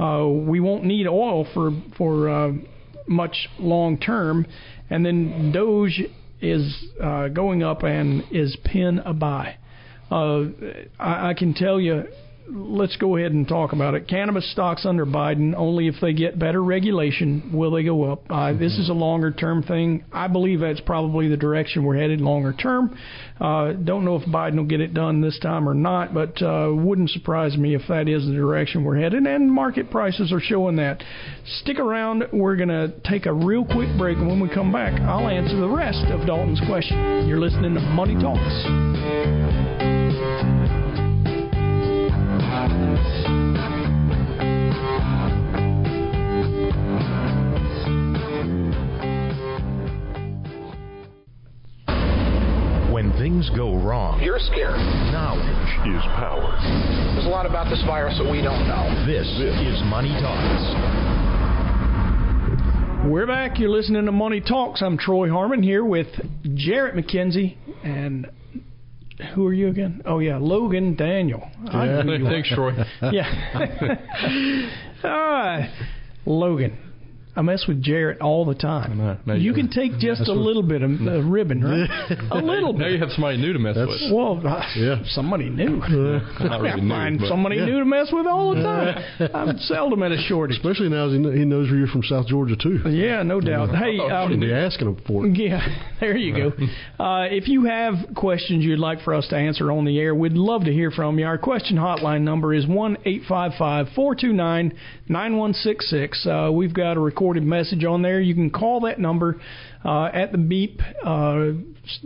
[0.00, 2.52] uh, we won't need oil for, for uh,
[3.06, 4.46] much long term.
[4.90, 6.00] And then Doge
[6.40, 9.58] is uh, going up and is Penn a buy.
[10.10, 10.46] Uh,
[10.98, 12.04] I, I can tell you,
[12.48, 14.08] let's go ahead and talk about it.
[14.08, 18.24] Cannabis stocks under Biden, only if they get better regulation will they go up.
[18.30, 20.04] Uh, This is a longer term thing.
[20.12, 22.96] I believe that's probably the direction we're headed longer term.
[23.40, 26.70] Uh, don't know if Biden will get it done this time or not, but uh,
[26.72, 30.76] wouldn't surprise me if that is the direction we're headed, and market prices are showing
[30.76, 31.02] that.
[31.60, 32.24] Stick around.
[32.32, 35.56] We're going to take a real quick break, and when we come back, I'll answer
[35.56, 37.26] the rest of Dalton's question.
[37.28, 38.62] You're listening to Money Talks.
[52.92, 54.76] When things go wrong, You're scared.
[55.10, 56.56] knowledge is power.
[57.14, 59.06] There's a lot about this virus that we don't know.
[59.06, 60.62] This is Money Talks.
[63.10, 63.58] We're back.
[63.58, 64.82] You're listening to Money Talks.
[64.82, 66.06] I'm Troy Harmon here with
[66.54, 68.30] Jarrett McKenzie and
[69.34, 70.02] who are you again?
[70.04, 71.48] Oh yeah, Logan Daniel.
[71.72, 72.02] Yeah.
[72.24, 72.72] Thanks, Troy.
[73.12, 74.68] yeah.
[75.04, 75.70] All right,
[76.26, 76.76] Logan.
[77.34, 78.98] I mess with Jarrett all the time.
[78.98, 81.88] No, no, you you can take just a little bit of uh, ribbon, right?
[82.30, 82.80] a little bit.
[82.80, 84.12] Now you have somebody new to mess with.
[84.12, 85.02] Well, uh, Yeah.
[85.06, 85.76] somebody new.
[86.40, 87.66] Not I really new, find somebody Yeah.
[87.66, 89.30] new to mess with all the time.
[89.34, 90.56] I'm seldom at a shortage.
[90.56, 92.80] Especially now he he knows where you're from South Georgia too.
[92.88, 93.74] Yeah, no doubt.
[93.74, 95.36] Hey, um, Shouldn't be asking him for it.
[95.36, 95.60] Yeah,
[96.00, 96.52] there you go.
[97.02, 100.32] Uh, if you have questions you'd like for us to answer on the air, we'd
[100.34, 101.26] love to hear from you.
[101.26, 104.72] Our question hotline number is one eight five five four two nine
[105.08, 106.26] nine one six six.
[106.26, 108.20] Uh, We've got a recorded message on there.
[108.20, 109.40] You can call that number
[109.84, 110.80] uh, at the beep.
[111.04, 111.52] Uh,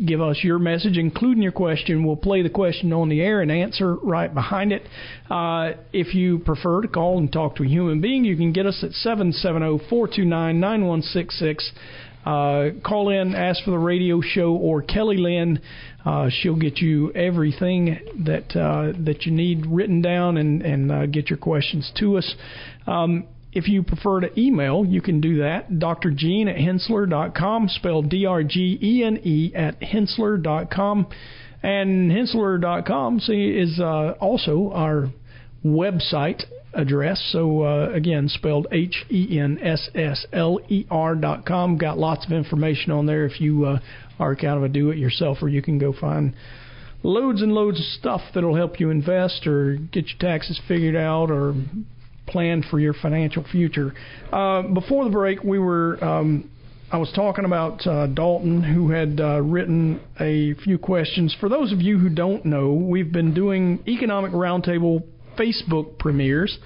[0.05, 2.05] give us your message, including your question.
[2.05, 4.83] We'll play the question on the air and answer right behind it.
[5.31, 8.67] Uh, if you prefer to call and talk to a human being, you can get
[8.67, 11.73] us at 770 429 9166.
[12.27, 15.63] Uh, call in, ask for the radio show or Kelly Lynn.
[16.05, 21.07] Uh, she'll get you everything that uh, that you need written down and and uh,
[21.07, 22.35] get your questions to us.
[22.87, 23.27] Um,
[23.57, 25.79] if you prefer to email, you can do that.
[25.79, 26.11] Dr.
[26.11, 31.07] Gene at Henssler.com, spelled D R G E N E at Henssler.com.
[31.63, 35.09] And Henssler.com see, is uh, also our
[35.65, 36.43] website
[36.75, 37.31] address.
[37.33, 41.79] So uh, again, spelled H E N S S L E R dot com.
[41.79, 43.79] Got lots of information on there if you uh,
[44.19, 45.51] are kind of a do-it-yourselfer.
[45.51, 46.35] You can go find
[47.03, 51.31] loads and loads of stuff that'll help you invest or get your taxes figured out
[51.31, 51.55] or
[52.27, 53.93] plan for your financial future.
[54.33, 56.03] Uh, before the break, we were.
[56.03, 56.51] Um,
[56.89, 61.37] I was talking about uh, Dalton, who had uh, written a few questions.
[61.41, 65.03] For those of you who don't know, we've been doing Economic Roundtable
[65.37, 66.57] Facebook premieres.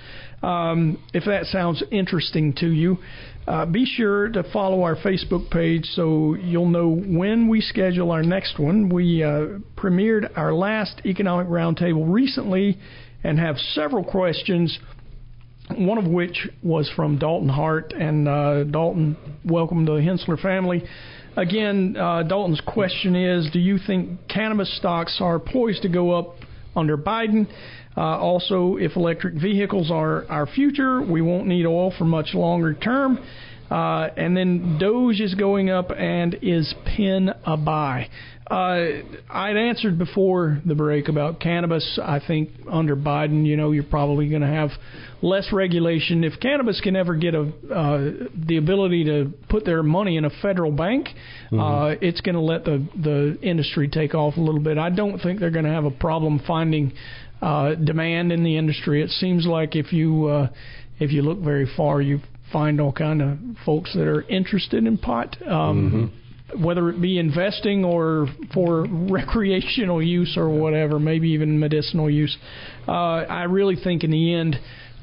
[0.43, 2.99] Um, if that sounds interesting to you,
[3.47, 8.23] uh, be sure to follow our Facebook page so you'll know when we schedule our
[8.23, 8.91] next one.
[8.91, 12.79] We uh, premiered our last Economic Roundtable recently
[13.25, 14.79] and have several questions
[15.79, 17.93] one of which was from Dalton Hart.
[17.93, 20.83] And uh, Dalton, welcome to the Henssler family.
[21.37, 26.37] Again, uh, Dalton's question is Do you think cannabis stocks are poised to go up
[26.75, 27.47] under Biden?
[27.97, 32.75] Uh, also, if electric vehicles are our future, we won't need oil for much longer
[32.75, 33.19] term.
[33.71, 38.09] Uh, and then Doge is going up, and is Penn a buy?
[38.51, 42.01] Uh, I'd answered before the break about cannabis.
[42.03, 44.71] I think under Biden, you know, you're probably going to have
[45.23, 46.25] less regulation.
[46.25, 50.31] If cannabis can ever get a uh, the ability to put their money in a
[50.43, 51.07] federal bank,
[51.53, 54.79] uh, it's going to let the the industry take off a little bit.
[54.79, 56.93] I don't think they're going to have a problem finding
[57.41, 59.01] uh, demand in the industry.
[59.01, 60.49] It seems like if you uh,
[60.99, 62.19] if you look very far, you
[62.53, 65.37] find all kind of folks that are interested in pot.
[65.47, 66.13] Um,
[66.59, 72.37] whether it be investing or for recreational use or whatever, maybe even medicinal use.
[72.87, 74.57] Uh, I really think in the end,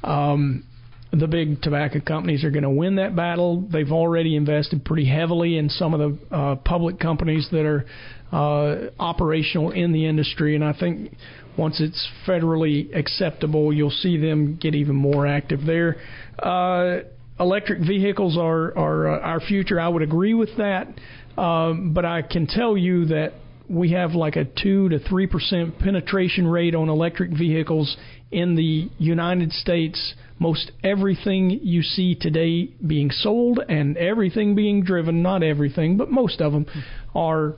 [0.03, 0.63] um,
[1.11, 3.67] the big tobacco companies are going to win that battle.
[3.71, 7.85] They've already invested pretty heavily in some of the uh, public companies that are
[8.31, 11.13] uh, operational in the industry, and I think
[11.57, 15.97] once it's federally acceptable, you'll see them get even more active there.
[16.37, 16.99] Uh,
[17.39, 19.79] electric vehicles are, are uh, our future.
[19.79, 20.87] I would agree with that.
[21.37, 23.33] Um, but I can tell you that
[23.69, 27.97] we have like a 2 to 3% penetration rate on electric vehicles
[28.31, 30.15] in the United States.
[30.39, 36.41] Most everything you see today being sold and everything being driven, not everything, but most
[36.41, 36.65] of them,
[37.13, 37.55] are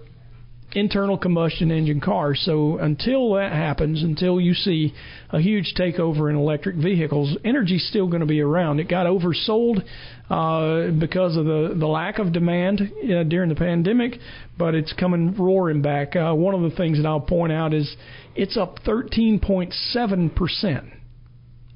[0.73, 2.41] internal combustion engine cars.
[2.45, 4.93] So until that happens, until you see
[5.31, 8.79] a huge takeover in electric vehicles, energy's still going to be around.
[8.79, 9.83] It got oversold
[10.29, 14.19] uh, because of the, the lack of demand uh, during the pandemic,
[14.57, 16.15] but it's coming roaring back.
[16.15, 17.95] Uh, one of the things that I'll point out is
[18.35, 20.85] it's up 13.7 percent.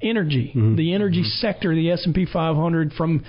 [0.02, 3.24] Energy, the energy sector, the S&P 500 from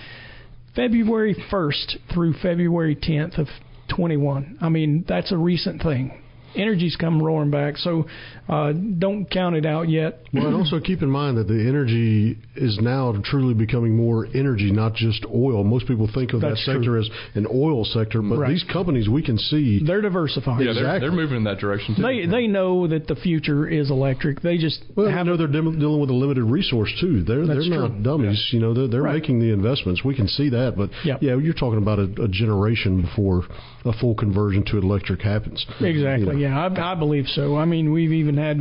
[0.76, 3.47] February 1st through February 10th of
[3.89, 4.57] 21.
[4.61, 6.21] I mean, that's a recent thing.
[6.55, 8.05] Energy's come roaring back, so
[8.49, 10.19] uh, don't count it out yet.
[10.33, 14.71] Well, and also keep in mind that the energy is now truly becoming more energy,
[14.71, 15.63] not just oil.
[15.63, 16.99] Most people think of That's that sector true.
[17.01, 18.49] as an oil sector, but Right.
[18.49, 20.65] these companies we can see They're diversifying.
[20.65, 22.01] Yeah, they're, they're moving in that direction too.
[22.01, 24.41] They they know that the future is electric.
[24.41, 27.23] They just Well, I have know they're dim- dealing with a limited resource too.
[27.23, 28.03] They're That's they're not true.
[28.03, 28.47] dummies.
[28.51, 29.15] You know, they're, they're Right.
[29.21, 30.03] making the investments.
[30.03, 31.21] We can see that, but Yep.
[31.21, 33.43] yeah, you're talking about a, a generation before
[33.85, 35.65] a full conversion to electric happens.
[35.81, 36.25] Exactly.
[36.27, 36.37] You know.
[36.45, 37.57] Yeah, I, I believe so.
[37.57, 38.59] I mean, we've even had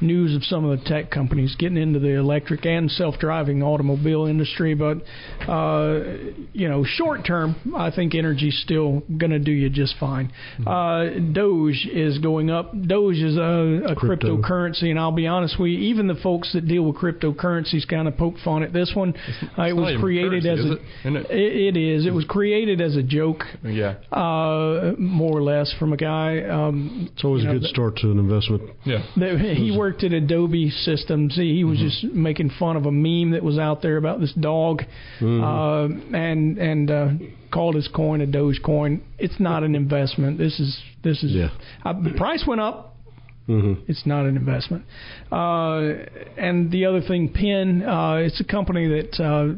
[0.00, 4.74] news of some of the tech companies getting into the electric and self-driving automobile industry.
[4.74, 4.98] But
[5.48, 6.00] uh,
[6.52, 10.32] you know, short term, I think energy's still going to do you just fine.
[10.66, 12.72] Uh, Doge is going up.
[12.86, 14.36] Doge is a, a Crypto.
[14.38, 18.08] cryptocurrency, and I'll be honest with you, even the folks that deal with cryptocurrencies kind
[18.08, 19.14] of poke fun at this one.
[19.58, 20.80] Uh, it was created currency, as a it?
[21.04, 21.30] Isn't it?
[21.30, 22.06] it, it is.
[22.06, 23.94] It was created as a joke, Yeah.
[24.12, 26.42] uh, more or less, from a guy.
[26.44, 28.62] Um, It's always you a know, good start to an investment.
[28.84, 29.02] Yeah.
[29.16, 31.34] that he worked at Adobe Systems.
[31.36, 34.32] He, he was just making fun of a meme that was out there about this
[34.34, 34.82] dog,
[35.20, 35.84] uh,
[36.14, 37.08] and and uh,
[37.52, 39.00] called his coin a Dogecoin.
[39.18, 40.38] It's not an investment.
[40.38, 41.50] This is this is Yeah.
[41.84, 42.96] uh, the price went up.
[43.48, 43.90] Mm-hmm.
[43.90, 44.84] It's not an investment.
[45.32, 46.04] Uh,
[46.36, 49.54] and the other thing, Penn, uh, it's a company that uh,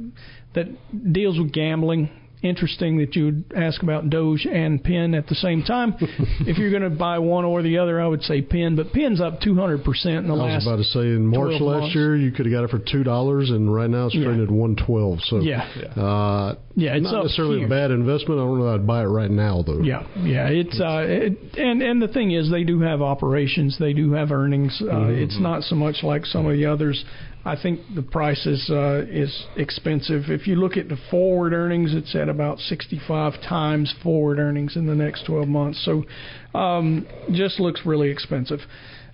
[0.54, 2.08] that deals with gambling.
[2.42, 5.94] Interesting that you would ask about Doge and Penn at the same time.
[6.00, 9.20] if you're going to buy one or the other, I would say Penn, but Penn's
[9.20, 10.54] up 200 percent in the I last.
[10.54, 11.94] was about to say in March last months.
[11.94, 14.24] year you could have got it for two dollars, and right now it's Yeah.
[14.24, 15.20] trading at one twelve.
[15.24, 15.64] So Yeah.
[15.96, 17.66] uh, Yeah, it's not necessarily huge.
[17.66, 18.40] a bad investment.
[18.40, 19.80] I don't know that I'd buy it right now though.
[19.82, 20.48] Yeah, yeah.
[20.48, 23.76] It's uh, it, and and the thing is, they do have operations.
[23.78, 24.80] They do have earnings.
[24.80, 25.22] Uh, Mm-hmm.
[25.22, 27.04] It's not so much like some of the others.
[27.44, 30.24] I think the price is uh, is expensive.
[30.28, 34.86] If you look at the forward earnings, it's at about 65 times forward earnings in
[34.86, 35.82] the next 12 months.
[35.84, 36.04] So,
[36.58, 38.60] um, just looks really expensive.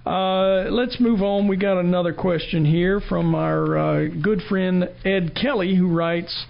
[0.04, 1.48] Uh, let's move on.
[1.48, 6.46] We got another question here from our uh, good friend Ed Kelly, who writes.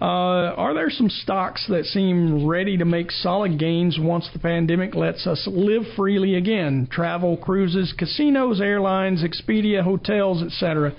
[0.00, 4.94] Uh, are there some stocks that seem ready to make solid gains once the pandemic
[4.94, 6.86] lets us live freely again?
[6.90, 10.92] Travel, cruises, casinos, airlines, Expedia, hotels, etc.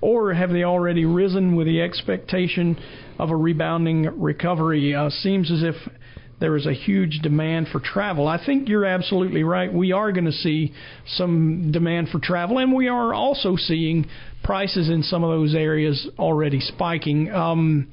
[0.00, 2.78] Or have they already risen with the expectation
[3.18, 4.94] of a rebounding recovery?
[4.94, 5.74] Uh, seems as if
[6.40, 8.26] there is a huge demand for travel.
[8.26, 9.72] I think you're absolutely right.
[9.72, 10.72] We are going to see
[11.06, 14.06] some demand for travel, and we are also seeing
[14.44, 17.30] prices in some of those areas already spiking.
[17.30, 17.88] Um,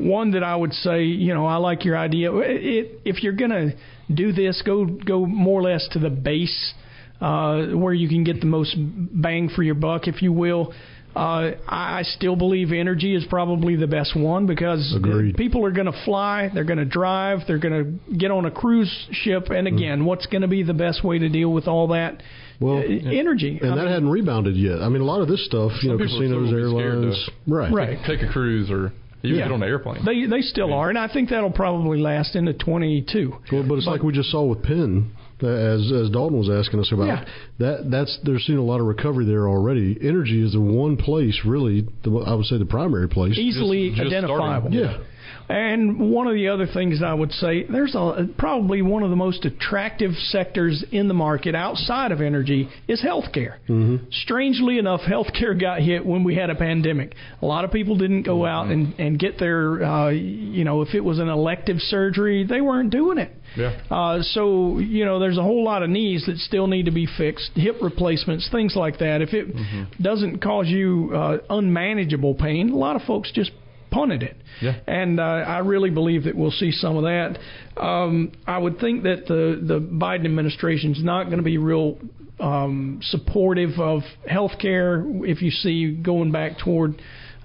[0.00, 2.32] one that I would say, you know, I like your idea.
[2.36, 3.72] It, if you're going to
[4.12, 6.74] do this, go go more or less to the base
[7.20, 10.72] uh, where you can get the most bang for your buck, if you will.
[11.14, 15.36] Uh, I still believe energy is probably the best one because Agreed.
[15.36, 18.50] people are going to fly, they're going to drive, they're going to get on a
[18.50, 21.88] cruise ship, and again, what's going to be the best way to deal with all
[21.88, 22.22] that?
[22.60, 23.58] Well, Uh, energy.
[23.60, 24.80] and I that mean- hadn't rebounded yet.
[24.82, 27.72] I mean, a lot of this stuff, you know, casinos, still gonna scared, airlines, right,
[27.72, 27.98] Right.
[28.06, 28.92] Take a cruise or
[29.22, 29.44] even Yeah.
[29.46, 30.04] get on an airplane.
[30.04, 33.34] They they still are, and I think that'll probably last into 22.
[33.52, 35.10] Well, but it's like we just saw with Penn,
[35.42, 37.06] as as Dalton was asking us about.
[37.06, 37.24] Yeah.
[37.58, 39.98] That that's they're seeing a lot of recovery there already.
[40.00, 43.38] Energy is the one place, really, the, I would say the primary place.
[43.38, 44.70] easily just identifiable.
[44.70, 44.78] starting.
[44.78, 45.04] Yeah.
[45.48, 49.16] And one of the other things I would say, there's a, probably one of the
[49.16, 53.56] most attractive sectors in the market outside of energy is healthcare.
[53.68, 53.96] Mm-hmm.
[54.12, 57.16] Strangely enough, healthcare got hit when we had a pandemic.
[57.42, 60.94] A lot of people didn't go out and, and get their, uh, you know, if
[60.94, 63.32] it was an elective surgery, they weren't doing it.
[63.56, 63.80] Yeah.
[63.90, 67.06] Uh, so you know, there's a whole lot of knees that still need to be
[67.18, 69.22] fixed, hip replacements, things like that.
[69.22, 69.48] If it
[70.00, 73.50] doesn't cause you uh, unmanageable pain, a lot of folks just
[73.90, 74.36] punted it.
[74.62, 74.78] Yeah.
[74.86, 77.38] And uh, I really believe that we'll see some of that.
[77.76, 81.98] Um, I would think that the the Biden administration is not going to be real
[82.38, 87.00] um, supportive of health care if you see going back toward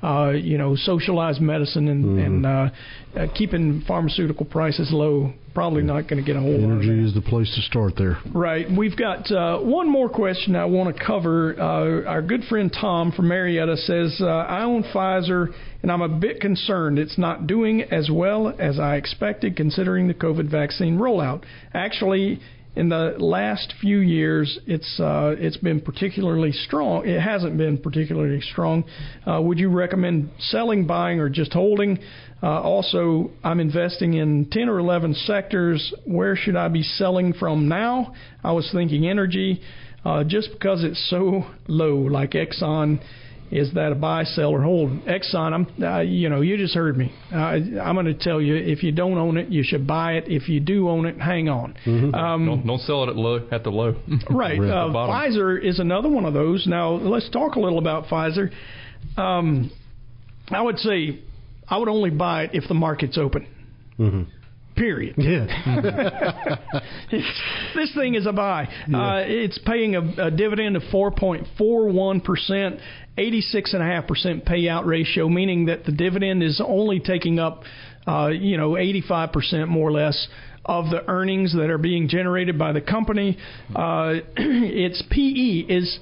[0.06, 2.70] uh, you know socialized medicine and, and uh,
[3.16, 5.34] uh, keeping pharmaceutical prices low.
[5.53, 6.82] Probably not going to get a whole lot of.
[6.82, 8.18] Energy is the place to start there.
[8.34, 8.68] Right.
[8.70, 11.56] We've got uh, one more question I want to cover.
[11.58, 16.10] Uh, our good friend Tom from Marietta says, uh, I own Pfizer and I'm a
[16.10, 21.43] bit concerned it's not doing as well as I expected considering the COVID vaccine rollout.
[21.74, 22.41] Actually,
[22.76, 27.07] in the last few years, it's uh, it's been particularly strong.
[27.07, 28.84] It hasn't been particularly strong.
[29.26, 31.99] Uh, would you recommend selling, buying, or just holding?
[32.43, 35.93] Uh, also, I'm investing in 10 or 11 sectors.
[36.05, 38.13] Where should I be selling from now?
[38.43, 39.61] I was thinking energy,
[40.03, 42.99] uh, just because it's so low, like Exxon.
[43.52, 44.89] Is that a buy, sell, or hold?
[45.06, 47.14] Exxon, I'm, uh, you know, you just heard me.
[47.32, 50.26] Uh, I'm going to tell you, if you don't own it, you should buy it.
[50.28, 51.76] If you do own it, hang on.
[51.86, 53.96] Um, don't, don't sell it at low at the low.
[54.30, 54.56] Right.
[54.60, 55.16] At the Uh, bottom.
[55.16, 56.66] Pfizer is another one of those.
[56.68, 58.52] Now, let's talk a little about Pfizer.
[59.16, 59.72] Um,
[60.50, 61.20] I would say
[61.68, 63.48] I would only buy it if the market's open.
[64.00, 64.24] Mm-hmm.
[64.76, 65.15] Period.
[65.17, 65.45] Yeah.
[67.76, 68.65] this thing is a buy.
[68.93, 72.80] Uh, it's paying a, a dividend of 4.41%,
[73.17, 77.63] 86.5% payout ratio, meaning that the dividend is only taking up,
[78.05, 80.28] uh, you know, 85% more or less
[80.65, 83.38] of the earnings that are being generated by the company.
[83.73, 85.99] Uh, its PE is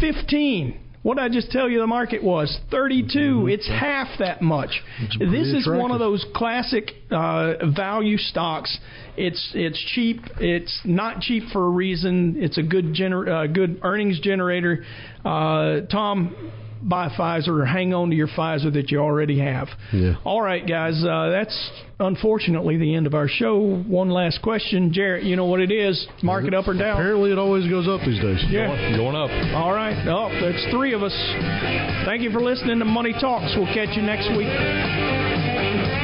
[0.00, 0.80] 15.
[1.04, 2.58] What did I just tell you the market was?
[2.70, 3.46] 32.
[3.48, 4.82] It's half that much.
[5.18, 8.78] This is one of those classic uh, value stocks.
[9.14, 10.22] It's it's cheap.
[10.40, 12.36] It's not cheap for a reason.
[12.38, 14.82] It's a good gener- uh, good earnings generator.
[15.22, 16.34] Uh, Tom,
[16.88, 19.68] buy Pfizer or hang on to your Pfizer that you already have.
[19.92, 20.14] Yeah.
[20.24, 21.02] All right, guys.
[21.02, 23.82] Uh, that's unfortunately the end of our show.
[23.86, 25.24] One last question, Jarrett.
[25.24, 26.06] You know what it is?
[26.22, 27.00] Market up or down?
[27.00, 28.44] Apparently, it always goes up these days.
[28.48, 28.96] Yeah.
[28.96, 29.30] Going up.
[29.54, 29.96] All right.
[30.06, 31.14] Oh, that's three of us.
[32.04, 33.54] Thank you for listening to Money Talks.
[33.56, 36.03] We'll catch you next week.